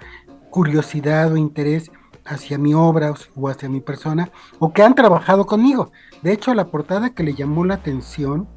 curiosidad 0.50 1.32
o 1.32 1.38
interés 1.38 1.92
hacia 2.26 2.58
mi 2.58 2.74
obra 2.74 3.14
o 3.36 3.50
hacia 3.50 3.70
mi 3.70 3.82
persona 3.82 4.32
o 4.60 4.74
que 4.74 4.84
han 4.84 4.96
trabajado 4.96 5.46
conmigo. 5.46 5.92
De 6.22 6.34
hecho, 6.34 6.54
la 6.54 6.68
portada 6.68 7.12
que 7.12 7.24
le 7.24 7.34
llamó 7.34 7.66
la 7.66 7.76
atención, 7.76 8.48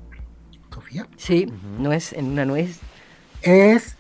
Sofía. 0.72 1.08
Sí, 1.16 1.52
no 1.78 1.92
es 1.92 2.12
en 2.12 2.26
una 2.26 2.44
nuez. 2.44 2.80
Es 3.42 3.96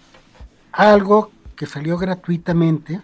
algo 0.72 1.30
que 1.56 1.66
salió 1.66 1.98
gratuitamente, 1.98 3.00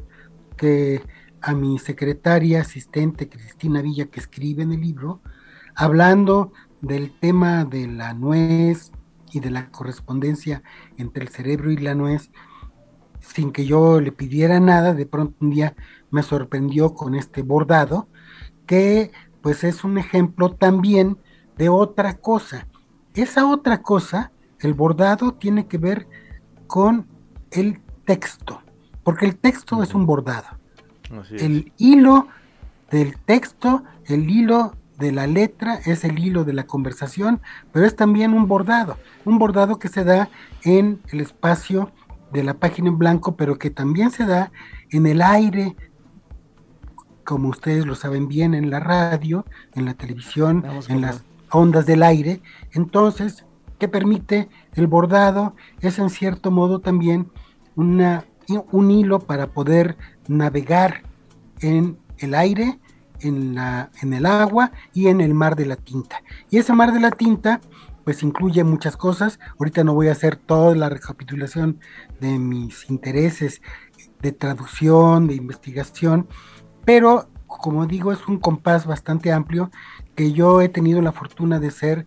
que 0.56 1.02
a 1.40 1.52
mi 1.52 1.78
secretaria 1.78 2.60
asistente 2.60 3.28
Cristina 3.28 3.82
Villa, 3.82 4.06
que 4.06 4.20
escribe 4.20 4.62
en 4.62 4.72
el 4.72 4.80
libro, 4.80 5.20
hablando 5.74 6.52
del 6.80 7.12
tema 7.18 7.64
de 7.64 7.86
la 7.86 8.14
nuez 8.14 8.92
y 9.32 9.40
de 9.40 9.50
la 9.50 9.70
correspondencia 9.70 10.62
entre 10.96 11.24
el 11.24 11.28
cerebro 11.28 11.70
y 11.70 11.76
la 11.76 11.94
nuez, 11.94 12.30
sin 13.20 13.52
que 13.52 13.66
yo 13.66 14.00
le 14.00 14.12
pidiera 14.12 14.60
nada, 14.60 14.94
de 14.94 15.06
pronto 15.06 15.36
un 15.40 15.50
día 15.50 15.74
me 16.10 16.22
sorprendió 16.22 16.94
con 16.94 17.14
este 17.14 17.42
bordado, 17.42 18.08
que 18.66 19.10
pues 19.40 19.64
es 19.64 19.84
un 19.84 19.98
ejemplo 19.98 20.54
también 20.54 21.18
de 21.56 21.68
otra 21.68 22.14
cosa. 22.14 22.66
Esa 23.14 23.46
otra 23.46 23.82
cosa, 23.82 24.32
el 24.60 24.74
bordado, 24.74 25.34
tiene 25.34 25.66
que 25.66 25.78
ver 25.78 26.06
con 26.66 27.06
el 27.50 27.80
texto, 28.04 28.62
porque 29.02 29.26
el 29.26 29.36
texto 29.36 29.82
es 29.82 29.94
un 29.94 30.06
bordado. 30.06 30.58
El 31.30 31.72
hilo 31.78 32.28
del 32.90 33.16
texto, 33.18 33.84
el 34.06 34.28
hilo 34.28 34.74
de 34.98 35.12
la 35.12 35.26
letra, 35.26 35.80
es 35.84 36.04
el 36.04 36.18
hilo 36.18 36.44
de 36.44 36.52
la 36.52 36.66
conversación, 36.66 37.40
pero 37.72 37.86
es 37.86 37.96
también 37.96 38.32
un 38.32 38.48
bordado, 38.48 38.96
un 39.24 39.38
bordado 39.38 39.78
que 39.78 39.88
se 39.88 40.04
da 40.04 40.28
en 40.64 41.00
el 41.12 41.20
espacio 41.20 41.92
de 42.32 42.42
la 42.42 42.54
página 42.54 42.88
en 42.88 42.98
blanco, 42.98 43.36
pero 43.36 43.58
que 43.58 43.70
también 43.70 44.10
se 44.10 44.24
da 44.26 44.50
en 44.90 45.06
el 45.06 45.22
aire, 45.22 45.76
como 47.24 47.48
ustedes 47.48 47.86
lo 47.86 47.94
saben 47.94 48.28
bien, 48.28 48.54
en 48.54 48.70
la 48.70 48.80
radio, 48.80 49.44
en 49.74 49.84
la 49.84 49.94
televisión, 49.94 50.64
en 50.88 51.00
las 51.00 51.24
ondas 51.50 51.86
del 51.86 52.02
aire. 52.02 52.40
Entonces, 52.72 53.44
¿qué 53.78 53.88
permite 53.88 54.48
el 54.74 54.86
bordado? 54.86 55.54
Es 55.80 55.98
en 55.98 56.10
cierto 56.10 56.50
modo 56.50 56.80
también 56.80 57.30
una, 57.74 58.24
un 58.70 58.90
hilo 58.90 59.20
para 59.20 59.48
poder 59.48 59.96
navegar 60.28 61.02
en 61.60 61.98
el 62.18 62.34
aire, 62.34 62.78
en, 63.20 63.54
la, 63.54 63.90
en 64.02 64.12
el 64.12 64.26
agua 64.26 64.72
y 64.92 65.08
en 65.08 65.20
el 65.20 65.34
mar 65.34 65.56
de 65.56 65.66
la 65.66 65.76
tinta. 65.76 66.22
Y 66.50 66.58
ese 66.58 66.72
mar 66.72 66.92
de 66.92 67.00
la 67.00 67.10
tinta 67.10 67.60
pues 68.04 68.22
incluye 68.22 68.62
muchas 68.62 68.96
cosas. 68.96 69.40
Ahorita 69.58 69.82
no 69.82 69.92
voy 69.92 70.08
a 70.08 70.12
hacer 70.12 70.36
toda 70.36 70.76
la 70.76 70.88
recapitulación 70.88 71.80
de 72.20 72.38
mis 72.38 72.88
intereses 72.88 73.60
de 74.20 74.32
traducción, 74.32 75.26
de 75.26 75.34
investigación, 75.34 76.28
pero 76.84 77.28
como 77.46 77.86
digo, 77.86 78.12
es 78.12 78.26
un 78.28 78.38
compás 78.38 78.86
bastante 78.86 79.32
amplio 79.32 79.70
que 80.14 80.32
yo 80.32 80.60
he 80.60 80.68
tenido 80.68 81.00
la 81.02 81.12
fortuna 81.12 81.58
de 81.58 81.70
ser 81.70 82.06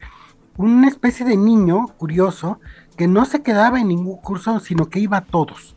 una 0.58 0.88
especie 0.88 1.26
de 1.26 1.38
niño 1.38 1.88
curioso 1.98 2.60
que 2.98 3.08
no 3.08 3.26
se 3.26 3.42
quedaba 3.42 3.80
en 3.80 3.88
ningún 3.88 4.18
curso, 4.18 4.60
sino 4.60 4.90
que 4.90 5.00
iba 5.00 5.18
a 5.18 5.26
todos. 5.26 5.76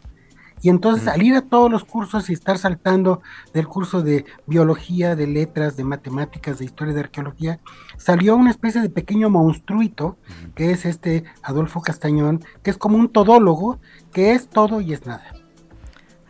Y 0.63 0.69
entonces 0.69 1.09
al 1.09 1.23
ir 1.23 1.35
a 1.35 1.43
todos 1.43 1.71
los 1.71 1.85
cursos 1.85 2.31
y 2.31 2.33
estar 2.33 2.57
saltando 2.57 3.21
del 3.53 3.67
curso 3.67 4.01
de 4.01 4.25
biología, 4.47 5.17
de 5.17 5.27
letras, 5.27 5.77
de 5.77 5.83
matemáticas, 5.83 6.61
de 6.61 6.65
historia, 6.65 6.95
de 6.95 7.01
arqueología, 7.01 7.61
salió 7.97 8.37
una 8.37 8.53
especie 8.53 8.81
de 8.81 8.89
pequeño 8.89 9.29
monstruito, 9.29 10.17
que 10.55 10.71
es 10.71 10.85
este 10.85 11.25
Adolfo 11.43 11.83
Castañón, 11.83 12.45
que 12.63 12.71
es 12.71 12.79
como 12.79 12.97
un 12.97 13.09
todólogo, 13.09 13.81
que 14.13 14.33
es 14.33 14.49
todo 14.49 14.81
y 14.81 14.93
es 14.93 15.05
nada. 15.05 15.33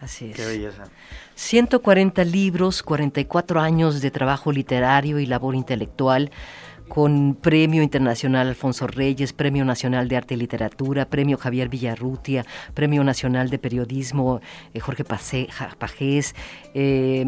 Así 0.00 0.30
es. 0.30 0.36
Qué 0.36 0.46
belleza. 0.46 0.84
140 1.34 2.24
libros, 2.24 2.82
44 2.82 3.60
años 3.60 4.00
de 4.00 4.10
trabajo 4.10 4.50
literario 4.50 5.18
y 5.18 5.26
labor 5.26 5.54
intelectual 5.54 6.30
con 6.92 7.38
Premio 7.40 7.82
Internacional 7.82 8.48
Alfonso 8.48 8.86
Reyes, 8.86 9.32
Premio 9.32 9.64
Nacional 9.64 10.08
de 10.08 10.18
Arte 10.18 10.34
y 10.34 10.36
Literatura, 10.36 11.06
Premio 11.06 11.38
Javier 11.38 11.70
Villarrutia, 11.70 12.44
Premio 12.74 13.02
Nacional 13.02 13.48
de 13.48 13.58
Periodismo 13.58 14.42
eh, 14.74 14.78
Jorge 14.78 15.02
Pajés, 15.02 16.34
eh, 16.74 17.24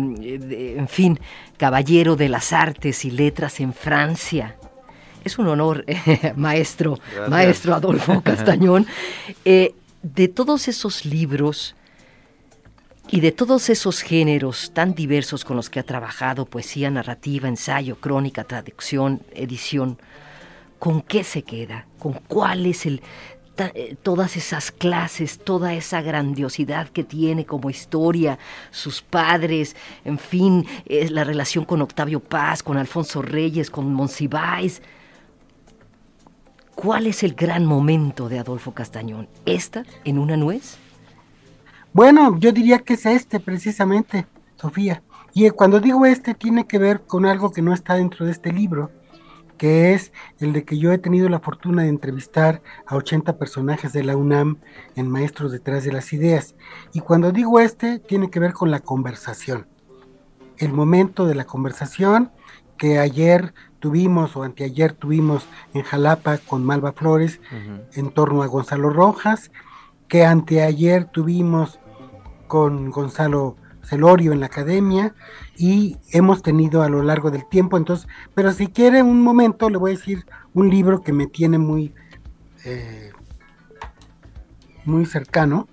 en 0.77 0.87
fin, 0.87 1.19
Caballero 1.57 2.15
de 2.15 2.29
las 2.29 2.53
Artes 2.53 3.07
y 3.07 3.11
Letras 3.11 3.59
en 3.59 3.73
Francia. 3.73 4.55
Es 5.25 5.39
un 5.39 5.49
honor, 5.49 5.87
maestro, 6.37 6.99
maestro 7.31 7.75
Adolfo 7.75 8.21
Castañón. 8.23 8.87
Eh, 9.47 9.75
de 10.03 10.29
todos 10.29 10.69
esos 10.69 11.07
libros, 11.07 11.75
y 13.11 13.21
de 13.21 13.33
todos 13.33 13.69
esos 13.71 14.01
géneros 14.01 14.73
tan 14.73 14.95
diversos 14.95 15.45
con 15.45 15.57
los 15.57 15.71
que 15.71 15.81
ha 15.81 15.85
trabajado, 15.85 16.47
poesía, 16.47 16.91
narrativa, 16.91 17.49
ensayo, 17.49 17.97
crónica, 17.97 18.45
traducción, 18.45 19.23
edición, 19.33 19.99
¿con 20.79 21.03
qué 21.03 21.23
se 21.23 21.43
queda? 21.43 21.87
¿Con 21.99 22.15
cuál 22.15 22.67
es 22.67 22.87
el 22.87 23.03
eh, 23.57 23.95
todas 24.03 24.37
esas 24.37 24.73
clases, 24.73 25.39
toda 25.39 25.75
esa 25.75 26.03
grandiosidad 26.03 26.89
que 26.89 27.05
tiene 27.05 27.47
como 27.47 27.71
historia, 27.71 28.37
sus 28.73 29.01
padres, 29.01 29.77
en 30.05 30.19
fin, 30.19 30.67
la 30.87 31.23
relación 31.23 31.65
con 31.65 31.81
Octavio 31.81 32.19
Paz, 32.19 32.65
con 32.65 32.77
Alfonso 32.77 33.23
Reyes, 33.23 33.71
con 33.71 33.95
Monsiváis. 33.95 34.83
¿Cuál 36.75 37.07
es 37.07 37.23
el 37.23 37.35
gran 37.35 37.65
momento 37.65 38.29
de 38.29 38.41
Adolfo 38.41 38.73
Castañón? 38.73 39.29
¿Esta 39.47 39.85
en 40.05 40.19
una 40.19 40.37
nuez? 40.37 40.79
Bueno, 41.95 42.37
yo 42.41 42.51
diría 42.51 42.81
que 42.81 42.95
es 42.95 43.07
este 43.07 43.39
precisamente, 43.39 44.27
Sofía. 44.57 45.05
Y 45.33 45.49
cuando 45.51 45.79
digo 45.79 46.07
este 46.07 46.35
tiene 46.35 46.67
que 46.67 46.77
ver 46.77 47.03
con 47.03 47.25
algo 47.25 47.53
que 47.53 47.63
no 47.63 47.73
está 47.73 47.95
dentro 47.95 48.27
de 48.27 48.33
este 48.33 48.53
libro, 48.53 48.91
que 49.59 49.95
es 49.95 50.13
el 50.41 50.53
de 50.53 50.65
que 50.65 50.77
yo 50.77 50.91
he 50.91 50.99
tenido 50.99 51.29
la 51.29 51.39
fortuna 51.39 51.85
de 51.85 51.91
entrevistar 51.91 52.63
a 52.85 52.97
80 52.97 53.39
personajes 53.39 53.93
de 53.93 54.03
la 54.03 54.17
UNAM 54.17 54.59
en 54.97 55.09
Maestros 55.09 55.53
detrás 55.53 55.85
de 55.85 55.93
las 55.93 56.13
ideas. 56.13 56.57
Y 56.93 56.99
cuando 56.99 57.31
digo 57.31 57.61
este, 57.61 58.01
tiene 58.01 58.29
que 58.29 58.41
ver 58.41 58.55
con 58.55 58.73
la 58.73 58.81
conversación. 58.81 59.69
El 60.59 60.73
momento 60.73 61.27
de 61.27 61.37
la 61.37 61.45
conversación 61.45 62.33
que 62.77 62.99
ayer 62.99 63.55
tuvimos 63.79 64.35
o 64.35 64.43
anteayer 64.43 64.95
tuvimos 64.95 65.47
en 65.75 65.83
Jalapa 65.83 66.39
con 66.39 66.65
Malva 66.65 66.91
Flores 66.91 67.41
en 67.93 68.11
torno 68.11 68.43
a 68.43 68.49
Gonzalo 68.49 68.91
Rojas, 68.91 69.53
que 70.09 70.25
anteayer 70.25 71.05
tuvimos 71.05 71.79
con 72.47 72.91
Gonzalo 72.91 73.57
Celorio 73.85 74.33
en 74.33 74.41
la 74.41 74.47
academia 74.47 75.15
y 75.57 75.99
hemos 76.11 76.43
tenido 76.43 76.83
a 76.83 76.89
lo 76.89 77.03
largo 77.03 77.31
del 77.31 77.47
tiempo. 77.49 77.77
Entonces, 77.77 78.09
pero 78.35 78.53
si 78.53 78.69
quiere 78.69 79.03
un 79.03 79.21
momento, 79.21 79.69
le 79.71 79.77
voy 79.77 79.93
a 79.93 79.97
decir 79.97 80.25
un 80.53 80.71
libro 80.71 81.03
que 81.03 81.13
me 81.13 81.27
tiene 81.27 81.59
muy, 81.59 81.95
eh, 82.65 83.13
muy 84.85 85.07
cercano, 85.07 85.69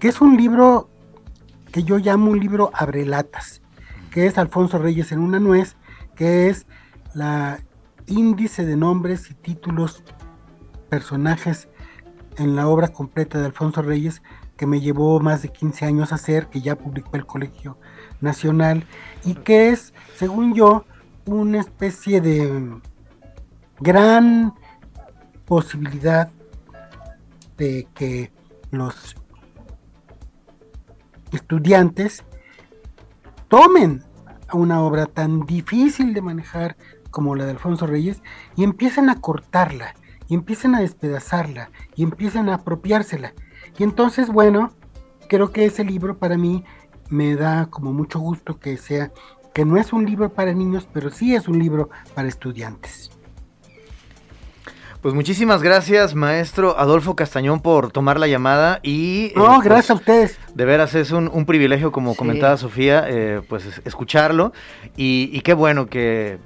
que 0.00 0.08
es 0.08 0.20
un 0.20 0.36
libro 0.36 0.88
que 1.72 1.82
yo 1.82 1.98
llamo 1.98 2.30
un 2.30 2.40
libro 2.40 2.70
abrelatas, 2.72 3.62
que 4.10 4.26
es 4.26 4.38
Alfonso 4.38 4.78
Reyes 4.78 5.12
en 5.12 5.18
una 5.18 5.38
nuez, 5.38 5.76
que 6.14 6.48
es 6.48 6.66
la 7.14 7.60
índice 8.06 8.64
de 8.64 8.76
nombres 8.76 9.30
y 9.30 9.34
títulos, 9.34 10.02
personajes 10.88 11.68
en 12.38 12.56
la 12.56 12.68
obra 12.68 12.88
completa 12.88 13.38
de 13.38 13.46
Alfonso 13.46 13.82
Reyes 13.82 14.22
que 14.56 14.66
me 14.66 14.80
llevó 14.80 15.20
más 15.20 15.42
de 15.42 15.50
15 15.50 15.84
años 15.84 16.12
hacer, 16.12 16.48
que 16.48 16.62
ya 16.62 16.76
publicó 16.76 17.16
el 17.16 17.26
Colegio 17.26 17.78
Nacional, 18.20 18.86
y 19.24 19.34
que 19.34 19.70
es, 19.70 19.92
según 20.16 20.54
yo, 20.54 20.84
una 21.26 21.60
especie 21.60 22.20
de 22.20 22.80
gran 23.80 24.54
posibilidad 25.44 26.30
de 27.56 27.86
que 27.94 28.32
los 28.70 29.16
estudiantes 31.32 32.24
tomen 33.48 34.02
una 34.52 34.82
obra 34.82 35.06
tan 35.06 35.40
difícil 35.44 36.14
de 36.14 36.22
manejar 36.22 36.76
como 37.10 37.34
la 37.34 37.44
de 37.44 37.52
Alfonso 37.52 37.86
Reyes 37.86 38.22
y 38.56 38.64
empiecen 38.64 39.10
a 39.10 39.20
cortarla, 39.20 39.94
y 40.28 40.34
empiecen 40.34 40.74
a 40.74 40.80
despedazarla, 40.80 41.70
y 41.94 42.02
empiecen 42.02 42.48
a 42.48 42.54
apropiársela. 42.54 43.34
Y 43.78 43.82
entonces, 43.82 44.28
bueno, 44.28 44.72
creo 45.28 45.52
que 45.52 45.66
ese 45.66 45.84
libro 45.84 46.18
para 46.18 46.36
mí 46.36 46.64
me 47.08 47.36
da 47.36 47.66
como 47.66 47.92
mucho 47.92 48.18
gusto 48.18 48.58
que 48.58 48.76
sea, 48.76 49.12
que 49.54 49.64
no 49.64 49.76
es 49.76 49.92
un 49.92 50.04
libro 50.06 50.32
para 50.32 50.52
niños, 50.52 50.88
pero 50.92 51.10
sí 51.10 51.34
es 51.34 51.48
un 51.48 51.58
libro 51.58 51.90
para 52.14 52.28
estudiantes. 52.28 53.10
Pues 55.02 55.14
muchísimas 55.14 55.62
gracias, 55.62 56.14
maestro 56.14 56.78
Adolfo 56.78 57.14
Castañón, 57.14 57.60
por 57.60 57.92
tomar 57.92 58.18
la 58.18 58.26
llamada 58.26 58.80
y... 58.82 59.32
No, 59.36 59.44
eh, 59.44 59.48
pues, 59.54 59.64
gracias 59.64 59.90
a 59.90 59.94
ustedes. 59.94 60.38
De 60.54 60.64
veras 60.64 60.94
es 60.94 61.12
un, 61.12 61.46
privilegio, 61.46 61.92
como 61.92 62.16
comentaba 62.16 62.56
Sofía, 62.56 63.04
eh, 63.06 63.40
pues 63.48 63.80
escucharlo 63.84 64.52
y, 64.96 65.30
y 65.32 65.42
qué 65.42 65.54
bueno 65.54 65.86
que 65.86 66.38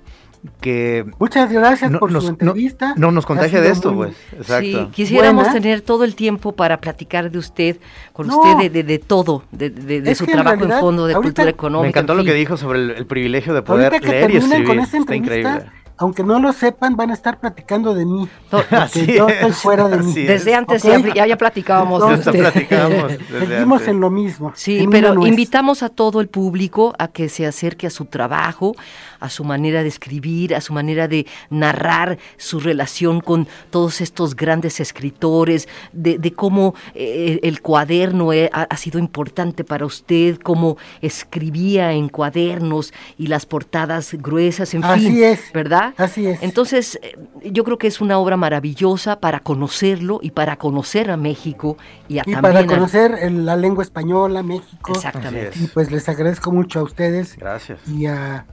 que... 0.61 1.05
Muchas 1.19 1.53
gracias 1.53 1.93
por 1.99 2.11
su 2.21 2.29
entrevista. 2.29 2.95
No, 2.97 3.11
nos 3.11 3.27
contagia 3.27 3.61
de 3.61 3.71
esto, 3.71 3.95
pues. 3.95 4.15
Exacto. 4.33 4.87
Sí, 4.87 4.89
quisiéramos 4.93 5.53
tener 5.53 5.81
todo 5.83 6.05
el 6.05 6.15
tiempo 6.15 6.53
para 6.53 6.81
platicar 6.81 7.31
de 7.31 7.39
usted, 7.39 7.77
con 8.13 8.31
usted, 8.31 8.71
de, 8.71 8.83
de, 8.83 8.99
todo, 8.99 9.45
de, 9.51 9.71
de 9.71 10.15
su 10.15 10.27
trabajo 10.27 10.65
en, 10.65 10.73
fondo, 10.73 11.07
de 11.07 11.15
cultura 11.15 11.51
económica. 11.51 11.83
Me 11.83 11.89
encantó 11.89 12.15
lo 12.15 12.25
que 12.25 12.35
dijo 12.35 12.57
sobre 12.57 12.99
el, 12.99 13.07
privilegio 13.07 13.55
de 13.55 13.63
poder 13.63 14.03
leer 14.03 14.31
y 14.31 14.37
escribir. 14.37 14.67
Con 14.67 14.79
esta 14.79 14.99
Está 14.99 15.15
increíble 15.15 15.71
aunque 16.01 16.25
no 16.25 16.41
lo 16.41 16.55
sepan, 16.55 16.97
van 16.97 17.11
a 17.11 17.15
estar 17.15 17.39
platicando 17.39 17.95
de 17.95 18.07
mí. 18.07 18.27
Porque 18.51 19.07
yo 19.19 19.29
estoy 19.29 19.53
fuera 19.53 19.87
de 19.87 19.99
mí. 19.99 20.15
Desde 20.15 20.55
antes 20.55 20.83
ya, 20.83 21.27
ya, 21.27 21.37
platicábamos 21.37 22.09
de 22.09 22.15
usted. 22.15 23.19
Seguimos 23.39 23.87
en 23.87 24.01
lo 24.01 24.09
mismo. 24.09 24.51
Sí, 24.55 24.89
pero 24.91 25.27
invitamos 25.27 25.83
a 25.83 25.91
todo 25.91 26.23
el 26.23 26.29
público 26.29 26.95
a 26.99 27.09
que 27.09 27.29
se 27.29 27.47
acerque 27.47 27.87
a 27.87 27.91
su 27.91 28.07
trabajo, 28.07 28.75
a 29.21 29.29
su 29.29 29.45
manera 29.45 29.83
de 29.83 29.89
escribir, 29.89 30.55
a 30.55 30.61
su 30.61 30.73
manera 30.73 31.09
de 31.09 31.27
narrar 31.51 32.19
su 32.37 32.61
relación 32.61 33.21
con 33.21 33.47
todos 33.71 34.01
estos 34.01 34.35
grandes 34.35 34.81
escritores, 34.81 35.69
de, 35.93 36.33
cómo 36.35 36.75
eh, 36.95 37.41
el 37.43 37.61
cuaderno 37.61 38.33
eh, 38.33 38.51
ha, 38.53 38.77
sido 38.77 38.99
importante 38.99 39.65
para 39.65 39.85
usted, 39.85 40.39
cómo 40.39 40.77
escribía 41.03 41.93
en 41.93 42.09
cuadernos 42.09 42.93
y 43.19 43.27
las 43.27 43.47
portadas 43.47 44.15
gruesas, 44.15 44.73
en 44.75 44.85
Así 44.85 45.07
fin, 45.07 45.25
es, 45.25 45.53
¿verdad? 45.53 45.95
Así 45.97 46.27
es. 46.27 46.43
Entonces, 46.43 46.99
eh, 47.03 47.19
yo 47.45 47.65
creo 47.65 47.79
que 47.79 47.87
es 47.87 48.01
una 48.01 48.19
obra 48.19 48.37
maravillosa 48.37 49.21
para 49.21 49.41
conocerlo 49.41 50.21
y 50.23 50.31
para 50.31 50.57
conocer 50.57 51.11
a 51.11 51.17
México 51.17 51.77
y, 52.09 52.19
a 52.19 52.23
y 52.27 52.35
para 52.37 52.67
conocer 52.67 53.31
la 53.31 53.57
lengua 53.57 53.85
española, 53.85 54.43
México. 54.43 54.93
Exactamente. 54.93 55.59
Y 55.61 55.67
pues 55.69 55.91
les 55.91 56.09
agradezco 56.09 56.53
mucho 56.53 56.81
a 56.81 56.83
ustedes. 56.83 57.37
Gracias. 57.37 57.81
Y 57.89 58.07
a 58.07 58.47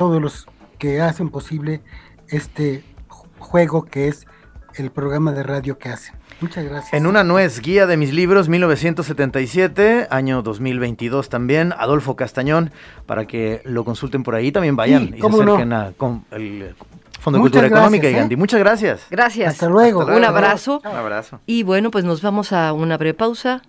todos 0.00 0.22
los 0.22 0.46
que 0.78 1.02
hacen 1.02 1.28
posible 1.28 1.82
este 2.28 2.82
juego 3.38 3.84
que 3.84 4.08
es 4.08 4.26
el 4.76 4.90
programa 4.90 5.30
de 5.32 5.42
radio 5.42 5.76
que 5.76 5.90
hacen. 5.90 6.14
Muchas 6.40 6.64
gracias. 6.64 6.94
En 6.94 7.04
una 7.06 7.22
nuez, 7.22 7.60
guía 7.60 7.86
de 7.86 7.98
mis 7.98 8.14
libros 8.14 8.48
1977, 8.48 10.06
año 10.10 10.40
2022 10.40 11.28
también, 11.28 11.74
Adolfo 11.76 12.16
Castañón, 12.16 12.70
para 13.04 13.26
que 13.26 13.60
lo 13.66 13.84
consulten 13.84 14.22
por 14.22 14.34
ahí, 14.34 14.50
también 14.52 14.74
vayan 14.74 15.12
y 15.14 15.20
se 15.20 15.26
acerquen 15.26 15.74
a 15.74 15.92
con 15.94 16.24
el 16.30 16.74
Fondo 17.20 17.36
de 17.36 17.42
Cultura 17.42 17.66
Económica 17.66 18.08
y 18.08 18.14
Gandhi. 18.14 18.36
¿eh? 18.36 18.38
Muchas 18.38 18.58
gracias. 18.58 19.02
Gracias. 19.10 19.52
Hasta 19.52 19.68
luego. 19.68 20.06
Un 20.06 20.24
abrazo. 20.24 20.80
Un 20.82 20.96
abrazo. 20.96 21.40
Y 21.44 21.62
bueno, 21.62 21.90
pues 21.90 22.06
nos 22.06 22.22
vamos 22.22 22.54
a 22.54 22.72
una 22.72 22.96
breve 22.96 23.12
pausa 23.12 23.60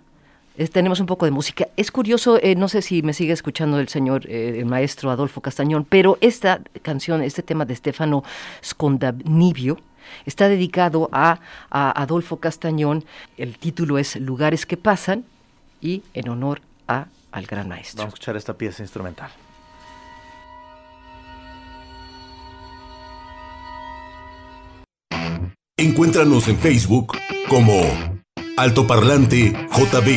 tenemos 0.70 1.00
un 1.00 1.06
poco 1.06 1.24
de 1.24 1.30
música. 1.30 1.68
Es 1.76 1.90
curioso, 1.90 2.38
eh, 2.42 2.54
no 2.54 2.68
sé 2.68 2.82
si 2.82 3.02
me 3.02 3.14
sigue 3.14 3.32
escuchando 3.32 3.78
el 3.78 3.88
señor, 3.88 4.26
eh, 4.28 4.58
el 4.58 4.66
maestro 4.66 5.10
Adolfo 5.10 5.40
Castañón, 5.40 5.86
pero 5.88 6.18
esta 6.20 6.60
canción, 6.82 7.22
este 7.22 7.42
tema 7.42 7.64
de 7.64 7.74
Stefano 7.74 8.22
Scondabnibio, 8.62 9.78
está 10.26 10.48
dedicado 10.48 11.08
a, 11.12 11.40
Adolfo 11.70 12.38
Castañón. 12.38 13.04
El 13.36 13.58
título 13.58 13.98
es 13.98 14.16
Lugares 14.16 14.66
que 14.66 14.76
pasan 14.76 15.24
y 15.80 16.02
en 16.14 16.28
honor 16.28 16.60
a, 16.86 17.06
al 17.30 17.46
gran 17.46 17.68
maestro. 17.68 17.98
Vamos 17.98 18.12
a 18.12 18.14
escuchar 18.14 18.36
esta 18.36 18.54
pieza 18.54 18.82
instrumental. 18.82 19.30
Encuéntranos 25.78 26.46
en 26.46 26.58
Facebook 26.58 27.16
como 27.48 28.11
Altoparlante 28.62 29.52
JB. 29.72 30.08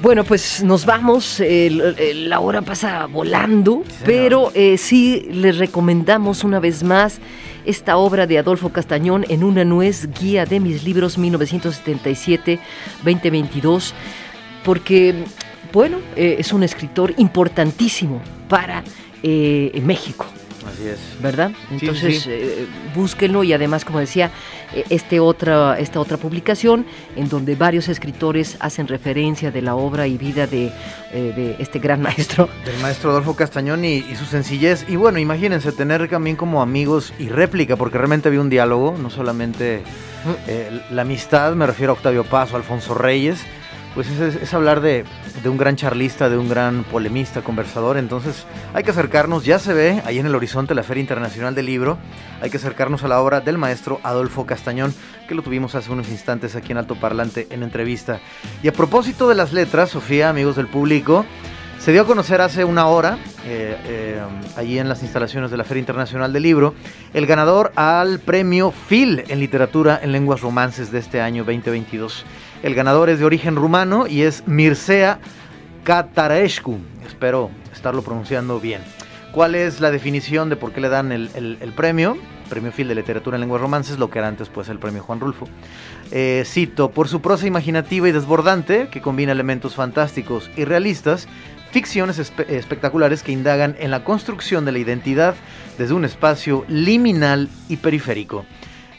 Bueno, 0.00 0.24
pues 0.24 0.64
nos 0.64 0.86
vamos, 0.86 1.42
la 1.44 2.40
hora 2.40 2.62
pasa 2.62 3.04
volando, 3.04 3.84
pero 4.06 4.50
eh, 4.54 4.78
sí 4.78 5.28
les 5.30 5.58
recomendamos 5.58 6.42
una 6.42 6.58
vez 6.58 6.82
más 6.82 7.20
esta 7.66 7.98
obra 7.98 8.26
de 8.26 8.38
Adolfo 8.38 8.70
Castañón 8.70 9.26
en 9.28 9.44
una 9.44 9.66
nuez, 9.66 10.08
guía 10.18 10.46
de 10.46 10.60
mis 10.60 10.84
libros 10.84 11.18
1977-2022, 11.18 13.92
porque 14.64 15.26
bueno, 15.74 15.98
eh, 16.14 16.36
es 16.38 16.52
un 16.52 16.62
escritor 16.62 17.12
importantísimo 17.16 18.22
para 18.48 18.84
eh, 19.24 19.82
México. 19.84 20.24
Así 20.64 20.86
es. 20.86 20.98
¿Verdad? 21.20 21.50
Entonces, 21.70 22.26
eh, 22.28 22.66
búsquenlo 22.94 23.42
y 23.42 23.52
además, 23.52 23.84
como 23.84 23.98
decía, 23.98 24.30
este 24.88 25.20
otra, 25.20 25.78
esta 25.78 26.00
otra 26.00 26.16
publicación 26.16 26.86
en 27.16 27.28
donde 27.28 27.54
varios 27.56 27.88
escritores 27.88 28.56
hacen 28.60 28.86
referencia 28.86 29.50
de 29.50 29.62
la 29.62 29.74
obra 29.74 30.06
y 30.06 30.16
vida 30.16 30.46
de, 30.46 30.72
este 31.58 31.80
gran 31.80 32.00
maestro. 32.08 32.48
Del 32.64 32.78
maestro 32.80 33.10
Adolfo 33.10 33.34
Castañón 33.34 33.84
y, 33.84 34.02
su 34.14 34.24
sencillez. 34.26 34.86
Y 34.88 34.96
bueno, 34.96 35.18
imagínense 35.18 35.72
tener 35.72 36.08
también 36.08 36.36
como 36.36 36.62
amigos 36.62 37.12
y 37.18 37.28
réplica, 37.28 37.76
porque 37.76 37.98
realmente 37.98 38.28
había 38.28 38.40
un 38.40 38.48
diálogo, 38.48 38.96
no 38.96 39.10
solamente 39.10 39.82
la 40.90 41.02
amistad, 41.02 41.54
me 41.54 41.66
refiero 41.66 41.92
a 41.92 41.96
Octavio 41.96 42.24
Paz 42.24 42.52
o 42.52 42.56
Alfonso 42.56 42.94
Reyes, 42.94 43.44
pues 43.94 44.08
es, 44.08 44.52
hablar 44.54 44.80
de, 44.80 45.04
un 45.44 45.56
gran 45.56 45.76
charlista, 45.76 46.28
de 46.28 46.36
un 46.36 46.48
gran 46.48 46.84
polemista, 46.84 47.42
conversador. 47.42 47.96
Entonces 47.96 48.44
hay 48.72 48.82
que 48.82 48.90
acercarnos, 48.90 49.44
ya 49.44 49.58
se 49.58 49.72
ve 49.72 50.02
ahí 50.04 50.18
en 50.18 50.26
el 50.26 50.34
horizonte 50.34 50.74
la 50.74 50.82
Feria 50.82 51.00
Internacional 51.00 51.54
del 51.54 51.66
Libro, 51.66 51.98
hay 52.40 52.50
que 52.50 52.56
acercarnos 52.56 53.04
a 53.04 53.08
la 53.08 53.20
obra 53.20 53.40
del 53.40 53.56
maestro 53.56 54.00
Adolfo 54.02 54.46
Castañón, 54.46 54.92
que 55.28 55.34
lo 55.34 55.42
tuvimos 55.42 55.74
hace 55.74 55.92
unos 55.92 56.08
instantes 56.08 56.56
aquí 56.56 56.72
en 56.72 56.78
Alto 56.78 56.96
Parlante 56.96 57.46
en 57.50 57.62
entrevista. 57.62 58.20
Y 58.62 58.68
a 58.68 58.72
propósito 58.72 59.28
de 59.28 59.36
las 59.36 59.52
letras, 59.52 59.90
Sofía, 59.90 60.28
amigos 60.28 60.56
del 60.56 60.66
público, 60.66 61.24
Se 61.84 61.92
dio 61.92 62.00
a 62.00 62.06
conocer 62.06 62.40
hace 62.40 62.64
una 62.64 62.86
hora, 62.86 63.18
eh, 63.44 63.76
eh, 63.84 64.22
allí 64.56 64.78
en 64.78 64.88
las 64.88 65.02
instalaciones 65.02 65.50
de 65.50 65.58
la 65.58 65.64
Feria 65.64 65.80
Internacional 65.80 66.32
del 66.32 66.42
Libro, 66.42 66.74
el 67.12 67.26
ganador 67.26 67.72
al 67.76 68.20
premio 68.20 68.72
Phil 68.88 69.22
en 69.28 69.38
literatura 69.38 70.00
en 70.02 70.10
lenguas 70.10 70.40
romances 70.40 70.90
de 70.90 70.98
este 70.98 71.20
año 71.20 71.44
2022. 71.44 72.24
El 72.62 72.74
ganador 72.74 73.10
es 73.10 73.18
de 73.18 73.26
origen 73.26 73.54
rumano 73.54 74.06
y 74.06 74.22
es 74.22 74.48
Mircea 74.48 75.18
Catarescu. 75.82 76.78
Espero 77.06 77.50
estarlo 77.70 78.00
pronunciando 78.00 78.60
bien. 78.60 78.80
¿Cuál 79.34 79.54
es 79.54 79.80
la 79.80 79.90
definición 79.90 80.48
de 80.48 80.56
por 80.56 80.72
qué 80.72 80.80
le 80.80 80.88
dan 80.88 81.12
el, 81.12 81.72
premio? 81.76 82.16
Premio 82.48 82.70
Phil 82.72 82.86
de 82.86 82.94
Literatura 82.94 83.36
en 83.36 83.40
Lenguas 83.40 83.60
Romances, 83.60 83.98
lo 83.98 84.08
que 84.08 84.20
era 84.20 84.28
antes 84.28 84.48
pues 84.48 84.68
el 84.68 84.78
premio 84.78 85.02
Juan 85.02 85.18
Rulfo. 85.18 85.48
Eh, 86.12 86.44
cito, 86.46 86.92
por 86.92 87.08
su 87.08 87.20
prosa 87.20 87.46
imaginativa 87.46 88.08
y 88.08 88.12
desbordante, 88.12 88.86
que 88.92 89.02
combina 89.02 89.32
elementos 89.32 89.74
fantásticos 89.74 90.50
y 90.56 90.64
realistas, 90.64 91.26
ficciones 91.78 92.20
espe- 92.20 92.48
espectaculares 92.48 93.24
que 93.24 93.32
indagan 93.32 93.74
en 93.80 93.90
la 93.90 94.04
construcción 94.04 94.64
de 94.64 94.70
la 94.70 94.78
identidad 94.78 95.34
desde 95.76 95.92
un 95.92 96.04
espacio 96.04 96.64
liminal 96.68 97.48
y 97.68 97.78
periférico. 97.78 98.46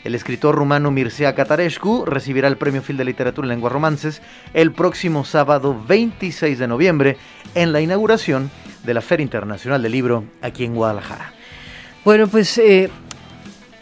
El 0.03 0.13
escritor 0.13 0.55
rumano 0.55 0.91
Mircea 0.91 1.33
Catarescu 1.35 2.03
recibirá 2.05 2.49
el 2.49 2.57
Premio 2.57 2.81
Phil 2.81 2.97
de 2.97 3.05
Literatura 3.05 3.45
en 3.45 3.49
Lenguas 3.49 3.71
Romances 3.71 4.21
el 4.53 4.73
próximo 4.73 5.23
sábado 5.23 5.81
26 5.87 6.59
de 6.59 6.67
noviembre 6.67 7.17
en 7.55 7.71
la 7.71 7.79
inauguración 7.79 8.51
de 8.83 8.93
la 8.93 8.99
Feria 8.99 9.23
Internacional 9.23 9.81
del 9.81 9.93
Libro 9.93 10.25
aquí 10.41 10.65
en 10.65 10.75
Guadalajara. 10.75 11.31
Bueno, 12.03 12.27
pues 12.27 12.57
eh, 12.57 12.89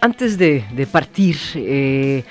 antes 0.01 0.37
de, 0.37 0.65
de 0.71 0.85
partir, 0.85 1.35
eh, 1.55 2.23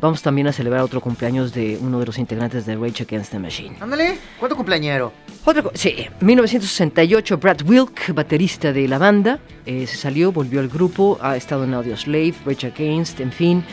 vamos 0.00 0.20
también 0.20 0.48
a 0.48 0.52
celebrar 0.52 0.82
otro 0.82 1.00
cumpleaños 1.00 1.54
de 1.54 1.78
uno 1.80 2.00
de 2.00 2.06
los 2.06 2.18
integrantes 2.18 2.66
de 2.66 2.74
Rage 2.74 3.04
Against 3.04 3.30
the 3.30 3.38
Machine. 3.38 3.76
Ándale, 3.80 4.18
¿cuánto 4.40 4.56
cumpleañero? 4.56 5.12
Otro 5.48 5.62
co- 5.62 5.70
sí, 5.72 5.94
1968, 6.20 7.38
Brad 7.38 7.62
Wilk, 7.64 8.12
baterista 8.12 8.70
de 8.70 8.86
la 8.86 8.98
banda, 8.98 9.38
eh, 9.64 9.86
se 9.86 9.96
salió, 9.96 10.30
volvió 10.30 10.60
al 10.60 10.68
grupo, 10.68 11.16
ha 11.22 11.36
estado 11.38 11.64
en 11.64 11.72
Audioslave, 11.72 12.34
Rage 12.44 12.66
Against, 12.66 13.20
en 13.20 13.32
fin, 13.32 13.64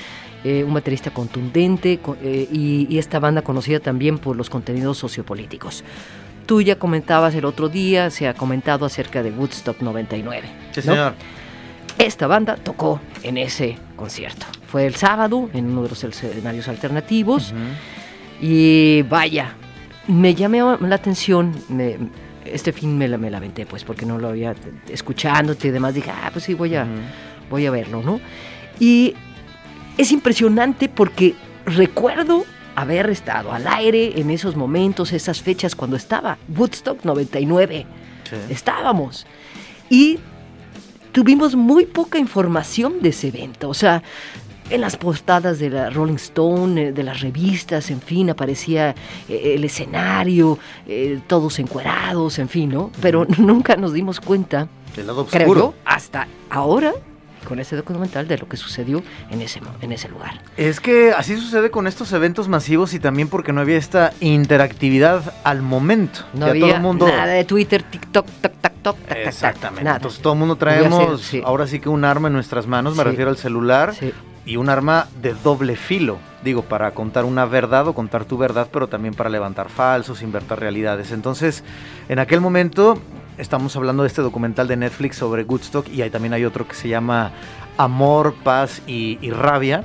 eh, 0.45 0.63
un 0.63 0.73
baterista 0.73 1.11
contundente 1.11 1.97
co- 1.97 2.15
eh, 2.23 2.47
y, 2.49 2.87
y 2.89 2.97
esta 2.97 3.19
banda 3.19 3.41
conocida 3.41 3.81
también 3.81 4.19
por 4.19 4.37
los 4.37 4.49
contenidos 4.49 4.97
sociopolíticos. 4.99 5.83
Tú 6.45 6.61
ya 6.61 6.77
comentabas 6.79 7.35
el 7.35 7.43
otro 7.43 7.67
día, 7.67 8.09
se 8.09 8.29
ha 8.29 8.33
comentado 8.35 8.85
acerca 8.85 9.21
de 9.21 9.31
Woodstock 9.31 9.81
99. 9.81 10.47
Sí, 10.71 10.75
¿no? 10.77 10.81
señor. 10.93 11.13
Esta 11.97 12.25
banda 12.27 12.55
tocó 12.55 13.01
en 13.21 13.37
ese 13.37 13.77
concierto. 13.97 14.45
Fue 14.67 14.85
el 14.85 14.95
sábado 14.95 15.49
en 15.53 15.65
uno 15.65 15.83
de 15.83 15.89
los 15.89 16.01
escenarios 16.05 16.69
alternativos. 16.69 17.53
Y 18.41 19.01
vaya, 19.03 19.55
me 20.07 20.33
llamó 20.35 20.77
la 20.81 20.95
atención. 20.95 21.53
me- 21.69 21.97
este 22.45 22.71
fin 22.71 22.95
me 22.95 23.07
la, 23.07 23.17
me 23.17 23.31
la 23.31 23.37
aventé, 23.37 23.65
pues, 23.65 23.83
porque 23.83 24.05
no 24.05 24.19
lo 24.19 24.27
había 24.29 24.53
escuchándote 24.87 25.69
y 25.69 25.71
demás. 25.71 25.95
Dije, 25.95 26.11
ah, 26.11 26.29
pues 26.31 26.45
sí, 26.45 26.53
voy 26.53 26.75
a, 26.75 26.85
voy 27.49 27.65
a 27.65 27.71
verlo, 27.71 28.03
¿no? 28.03 28.21
Y 28.79 29.15
es 29.97 30.11
impresionante 30.11 30.87
porque 30.87 31.33
recuerdo 31.65 32.45
haber 32.75 33.09
estado 33.09 33.51
al 33.51 33.65
aire 33.67 34.19
en 34.19 34.29
esos 34.29 34.55
momentos, 34.55 35.11
esas 35.11 35.41
fechas, 35.41 35.73
cuando 35.75 35.95
estaba 35.97 36.37
Woodstock 36.55 37.03
99 37.03 37.85
Sí. 38.29 38.35
estábamos. 38.49 39.25
Y 39.89 40.19
tuvimos 41.13 41.55
muy 41.55 41.85
poca 41.87 42.19
información 42.19 43.01
de 43.01 43.09
ese 43.09 43.29
evento. 43.29 43.69
O 43.69 43.73
sea, 43.73 44.03
en 44.69 44.81
las 44.81 44.97
portadas 44.97 45.59
de 45.59 45.69
la 45.69 45.89
Rolling 45.89 46.15
Stone, 46.15 46.81
eh, 46.87 46.91
de 46.91 47.03
las 47.03 47.21
revistas, 47.21 47.91
en 47.91 48.01
fin, 48.01 48.29
aparecía 48.29 48.95
eh, 49.29 49.53
el 49.55 49.63
escenario, 49.63 50.57
eh, 50.87 51.19
todos 51.27 51.59
encuerados, 51.59 52.39
en 52.39 52.49
fin, 52.49 52.69
¿no? 52.69 52.91
Pero 53.01 53.25
nunca 53.37 53.75
nos 53.75 53.93
dimos 53.93 54.19
cuenta, 54.19 54.67
Del 54.95 55.07
lado 55.07 55.25
creo 55.27 55.43
oscuro. 55.47 55.61
yo, 55.61 55.73
hasta 55.85 56.27
ahora, 56.49 56.93
con 57.47 57.59
ese 57.59 57.75
documental, 57.75 58.27
de 58.27 58.39
lo 58.39 58.47
que 58.49 58.57
sucedió 58.57 59.03
en 59.29 59.39
ese, 59.43 59.61
en 59.81 59.91
ese 59.91 60.09
lugar. 60.09 60.41
Es 60.57 60.79
que 60.79 61.11
así 61.11 61.37
sucede 61.37 61.69
con 61.69 61.85
estos 61.85 62.11
eventos 62.11 62.47
masivos 62.47 62.95
y 62.95 62.99
también 62.99 63.27
porque 63.27 63.53
no 63.53 63.61
había 63.61 63.77
esta 63.77 64.13
interactividad 64.19 65.31
al 65.43 65.61
momento. 65.61 66.21
No 66.33 66.47
Ya 66.47 66.51
había 66.51 66.65
todo 66.65 66.75
el 66.77 66.81
mundo 66.81 67.07
nada 67.07 67.27
de 67.33 67.43
Twitter, 67.45 67.83
TikTok, 67.83 68.25
tac, 68.41 68.53
tac, 68.61 68.73
tac, 68.81 68.97
tac, 68.97 69.07
tac, 69.07 69.17
Exactamente. 69.27 69.83
nada. 69.83 69.97
Entonces 69.97 70.21
todo 70.23 70.33
el 70.33 70.39
mundo 70.39 70.55
traemos 70.55 71.19
ser, 71.21 71.39
sí. 71.39 71.41
ahora 71.45 71.67
sí 71.67 71.79
que 71.79 71.87
un 71.87 72.03
arma 72.03 72.29
en 72.29 72.33
nuestras 72.33 72.65
manos, 72.65 72.95
me 72.95 73.03
Sí. 73.03 73.09
refiero 73.09 73.29
al 73.29 73.37
celular, 73.37 73.93
Sí. 73.93 74.11
Y 74.45 74.57
un 74.57 74.69
arma 74.69 75.07
de 75.21 75.33
doble 75.33 75.75
filo. 75.75 76.17
Digo, 76.43 76.61
para 76.61 76.91
contar 76.91 77.25
una 77.25 77.45
verdad 77.45 77.87
o 77.87 77.93
contar 77.93 78.25
tu 78.25 78.37
verdad, 78.37 78.67
pero 78.71 78.87
también 78.87 79.15
para 79.15 79.29
levantar 79.29 79.69
falsos, 79.69 80.21
invertir 80.21 80.57
realidades. 80.59 81.11
Entonces, 81.11 81.63
en 82.07 82.19
aquel 82.19 82.41
momento 82.41 82.99
estamos 83.37 83.75
hablando 83.75 84.03
de 84.03 84.07
este 84.07 84.21
documental 84.21 84.67
de 84.67 84.77
Netflix 84.77 85.17
sobre 85.17 85.43
Woodstock 85.43 85.87
y 85.89 86.01
ahí 86.01 86.09
también 86.09 86.33
hay 86.33 86.45
otro 86.45 86.67
que 86.67 86.75
se 86.75 86.87
llama 86.87 87.31
Amor, 87.77 88.35
Paz 88.43 88.81
y, 88.87 89.17
Rabia. 89.31 89.83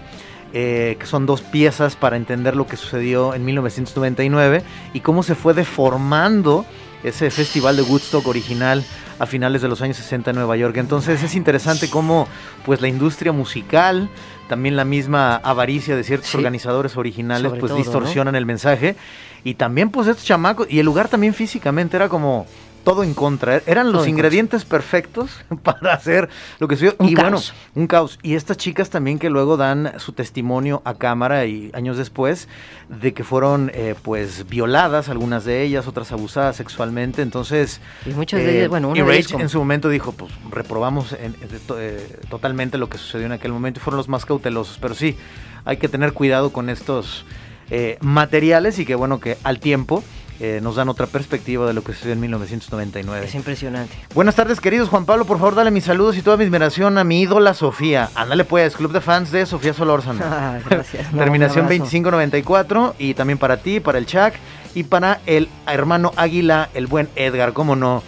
eh, 0.52 0.96
que 0.98 1.06
son 1.06 1.26
dos 1.26 1.42
piezas 1.42 1.94
para 1.94 2.16
entender 2.16 2.56
lo 2.56 2.66
que 2.66 2.76
sucedió 2.76 3.34
en 3.34 3.44
1999 3.44 4.64
y 4.92 5.00
cómo 5.00 5.22
se 5.22 5.36
fue 5.36 5.54
deformando 5.54 6.66
ese 7.04 7.30
festival 7.30 7.76
de 7.76 7.82
Woodstock 7.82 8.26
original 8.26 8.84
a 9.20 9.26
finales 9.26 9.62
de 9.62 9.68
los 9.68 9.80
años 9.82 9.96
60 9.98 10.30
en 10.30 10.36
Nueva 10.36 10.56
York. 10.56 10.76
Entonces 10.78 11.22
es 11.22 11.34
interesante 11.34 11.88
cómo 11.88 12.26
pues 12.64 12.80
la 12.80 12.88
industria 12.88 13.32
musical, 13.32 14.08
también 14.50 14.76
la 14.76 14.84
misma 14.84 15.36
avaricia 15.36 15.96
de 15.96 16.04
ciertos 16.04 16.28
Sí. 16.28 16.36
organizadores 16.36 16.98
originales 16.98 17.48
Sobre 17.48 17.60
pues 17.60 17.70
todo, 17.70 17.78
distorsionan 17.78 18.34
el 18.34 18.44
mensaje 18.44 18.96
y 19.44 19.54
también 19.54 19.88
pues 19.90 20.08
estos 20.08 20.26
chamacos 20.26 20.66
y 20.68 20.80
el 20.80 20.84
lugar 20.84 21.08
también 21.08 21.32
físicamente 21.32 21.96
era 21.96 22.10
como 22.10 22.46
todo 22.84 23.04
en 23.04 23.14
contra, 23.14 23.56
Er- 23.56 23.62
eran 23.66 23.92
los 23.92 24.04
en 24.04 24.10
ingredientes 24.10 24.64
perfectos 24.64 25.30
para 25.62 25.92
hacer 25.94 26.28
lo 26.58 26.68
que 26.68 26.76
sucedió. 26.76 26.94
Un 26.98 27.08
y 27.08 27.14
bueno, 27.14 27.30
caos. 27.32 27.54
un 27.74 27.86
caos. 27.86 28.18
Y 28.22 28.34
estas 28.34 28.56
chicas 28.56 28.90
también 28.90 29.18
que 29.18 29.30
luego 29.30 29.56
dan 29.56 29.92
su 29.98 30.12
testimonio 30.12 30.82
a 30.84 30.94
cámara 30.94 31.46
y 31.46 31.70
años 31.74 31.96
después 31.96 32.48
de 32.88 33.12
que 33.14 33.24
fueron 33.24 33.70
eh, 33.74 33.94
pues 34.02 34.48
violadas, 34.48 35.08
algunas 35.08 35.44
de 35.44 35.62
ellas, 35.62 35.86
otras 35.86 36.10
abusadas 36.12 36.56
sexualmente. 36.56 37.22
Entonces, 37.22 37.80
Y 38.06 38.10
muchas 38.10 38.40
de 38.40 38.50
eh, 38.50 38.56
ellas, 38.58 38.68
bueno, 38.68 38.92
y 38.94 39.00
una 39.00 39.10
Rage 39.12 39.24
como- 39.32 39.40
en 39.42 39.48
su 39.48 39.58
momento 39.58 39.88
dijo, 39.88 40.12
pues 40.12 40.32
reprobamos 40.50 41.12
en- 41.12 41.36
eh, 41.78 42.18
totalmente 42.28 42.78
lo 42.78 42.88
que 42.88 42.98
sucedió 42.98 43.26
en 43.26 43.32
aquel 43.32 43.52
momento 43.52 43.80
y 43.80 43.82
fueron 43.82 43.98
los 43.98 44.08
más 44.08 44.24
cautelosos. 44.24 44.78
Pero 44.80 44.94
sí, 44.94 45.16
hay 45.64 45.76
que 45.76 45.88
tener 45.88 46.12
cuidado 46.12 46.52
con 46.52 46.70
estos 46.70 47.24
eh, 47.72 47.98
materiales 48.00 48.80
y 48.80 48.84
que 48.84 48.96
bueno, 48.96 49.20
que 49.20 49.36
al 49.44 49.60
tiempo 49.60 50.02
eh, 50.40 50.60
nos 50.62 50.76
dan 50.76 50.88
otra 50.88 51.06
perspectiva 51.06 51.66
de 51.66 51.74
lo 51.74 51.84
que 51.84 51.92
sucedió 51.92 52.14
en 52.14 52.20
1999. 52.20 53.26
Es 53.26 53.34
impresionante. 53.34 53.94
Buenas 54.14 54.34
tardes, 54.34 54.60
queridos. 54.60 54.88
Juan 54.88 55.04
Pablo, 55.04 55.26
por 55.26 55.38
favor, 55.38 55.54
dale 55.54 55.70
mis 55.70 55.84
saludos 55.84 56.16
y 56.16 56.22
toda 56.22 56.36
mi 56.38 56.44
admiración 56.44 56.96
a 56.96 57.04
mi 57.04 57.20
ídola 57.20 57.52
Sofía. 57.54 58.08
Ándale, 58.14 58.44
pues, 58.44 58.74
club 58.74 58.92
de 58.92 59.00
fans 59.00 59.30
de 59.30 59.44
Sofía 59.46 59.74
Solórzano. 59.74 60.20
Ah, 60.32 60.58
gracias. 60.68 61.12
No, 61.12 61.18
Terminación 61.18 61.66
un 61.66 61.72
abrazo. 61.72 61.80
2594 61.80 62.94
y 62.98 63.14
también 63.14 63.38
para 63.38 63.58
ti, 63.58 63.80
para 63.80 63.98
el 63.98 64.06
Chuck 64.06 64.32
y 64.74 64.84
para 64.84 65.20
el 65.26 65.48
hermano 65.66 66.12
Águila, 66.16 66.70
el 66.72 66.86
buen 66.86 67.08
Edgar, 67.16 67.52
cómo 67.52 67.76
no. 67.76 68.02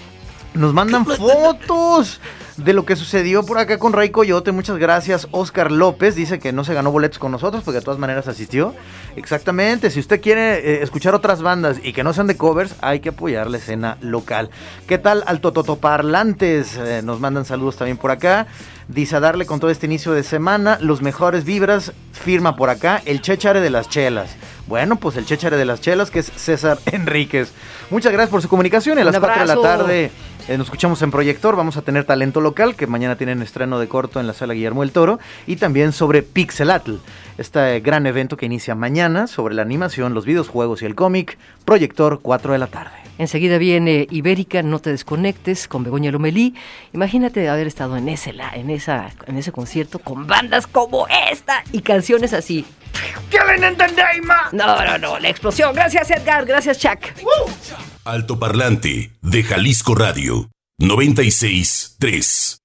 Nos 0.54 0.74
mandan 0.74 1.06
fotos 1.06 2.20
de 2.58 2.74
lo 2.74 2.84
que 2.84 2.96
sucedió 2.96 3.42
por 3.44 3.58
acá 3.58 3.78
con 3.78 3.92
Ray 3.94 4.10
Coyote. 4.10 4.52
Muchas 4.52 4.76
gracias. 4.76 5.26
Oscar 5.30 5.72
López 5.72 6.14
dice 6.14 6.38
que 6.38 6.52
no 6.52 6.64
se 6.64 6.74
ganó 6.74 6.90
boletos 6.90 7.18
con 7.18 7.32
nosotros 7.32 7.62
porque 7.64 7.78
de 7.78 7.84
todas 7.84 7.98
maneras 7.98 8.28
asistió. 8.28 8.74
Exactamente. 9.16 9.90
Si 9.90 10.00
usted 10.00 10.20
quiere 10.20 10.58
eh, 10.58 10.82
escuchar 10.82 11.14
otras 11.14 11.40
bandas 11.40 11.78
y 11.82 11.94
que 11.94 12.04
no 12.04 12.12
sean 12.12 12.26
de 12.26 12.36
covers, 12.36 12.74
hay 12.82 13.00
que 13.00 13.10
apoyar 13.10 13.50
la 13.50 13.56
escena 13.56 13.96
local. 14.02 14.50
¿Qué 14.86 14.98
tal 14.98 15.24
al 15.26 15.40
Tototoparlantes? 15.40 16.76
Eh, 16.76 17.00
nos 17.02 17.20
mandan 17.20 17.46
saludos 17.46 17.76
también 17.76 17.96
por 17.96 18.10
acá. 18.10 18.46
Dice 18.88 19.16
a 19.16 19.20
darle 19.20 19.46
con 19.46 19.58
todo 19.58 19.70
este 19.70 19.86
inicio 19.86 20.12
de 20.12 20.22
semana 20.22 20.76
los 20.80 21.00
mejores 21.00 21.44
vibras. 21.44 21.92
Firma 22.12 22.56
por 22.56 22.68
acá 22.68 23.00
el 23.06 23.22
Chechare 23.22 23.60
de 23.60 23.70
las 23.70 23.88
Chelas. 23.88 24.36
Bueno, 24.66 24.96
pues 24.96 25.16
el 25.16 25.24
Chechare 25.24 25.56
de 25.56 25.64
las 25.64 25.80
Chelas, 25.80 26.10
que 26.10 26.20
es 26.20 26.26
César 26.36 26.78
Enríquez. 26.86 27.52
Muchas 27.90 28.12
gracias 28.12 28.30
por 28.30 28.42
su 28.42 28.48
comunicación. 28.48 28.98
A 28.98 29.04
las 29.04 29.18
4 29.18 29.40
de 29.40 29.46
la 29.46 29.60
tarde 29.60 30.10
eh, 30.48 30.59
nos 30.59 30.66
escuchamos 30.66 31.02
en 31.02 31.11
Proyector. 31.11 31.57
Vamos 31.57 31.76
a 31.76 31.83
tener 31.83 32.05
talento 32.05 32.40
local, 32.40 32.74
que 32.74 32.87
mañana 32.87 33.16
tienen 33.16 33.42
estreno 33.42 33.78
de 33.78 33.88
corto 33.88 34.20
en 34.20 34.26
la 34.26 34.33
sala 34.33 34.55
Guillermo 34.55 34.83
del 34.83 34.92
Toro. 34.92 35.18
Y 35.46 35.57
también 35.57 35.92
sobre 35.92 36.22
Pixelatl, 36.22 36.96
este 37.38 37.81
gran 37.81 38.07
evento 38.07 38.37
que 38.37 38.46
inicia 38.46 38.74
mañana 38.74 39.26
sobre 39.26 39.55
la 39.55 39.62
animación, 39.62 40.14
los 40.14 40.24
videojuegos 40.24 40.83
y 40.83 40.87
el 40.87 40.94
cómic. 40.94 41.38
Proyector, 41.64 42.20
4 42.22 42.52
de 42.52 42.59
la 42.59 42.66
tarde. 42.66 43.01
Enseguida 43.18 43.59
viene 43.59 44.07
Ibérica, 44.11 44.62
no 44.62 44.79
te 44.81 44.90
desconectes, 44.90 45.68
con 45.68 45.85
Begoña 45.85 46.11
Lomelí. 46.11 46.55
Imagínate 46.92 47.48
haber 47.48 47.66
estado 47.66 47.96
en 47.96 48.09
ese, 48.09 48.33
la- 48.33 48.51
en, 48.55 48.70
esa, 48.70 49.11
en 49.27 49.37
ese 49.37 49.53
concierto 49.53 49.98
con 49.98 50.27
bandas 50.27 50.66
como 50.66 51.07
esta 51.31 51.62
y 51.72 51.81
canciones 51.83 52.33
así. 52.33 52.64
¿Qué 53.31 53.38
le 53.59 53.66
entendéis, 53.66 54.23
ma? 54.25 54.48
No, 54.52 54.85
no, 54.85 54.98
no, 54.98 55.19
la 55.19 55.29
explosión. 55.29 55.75
Gracias, 55.75 56.10
Edgar. 56.10 56.44
Gracias, 56.46 56.79
Chuck. 56.79 56.98
Altoparlante 58.04 59.13
de 59.23 59.42
Jalisco 59.42 59.94
Radio 59.94 60.50
96.3. 60.81 62.62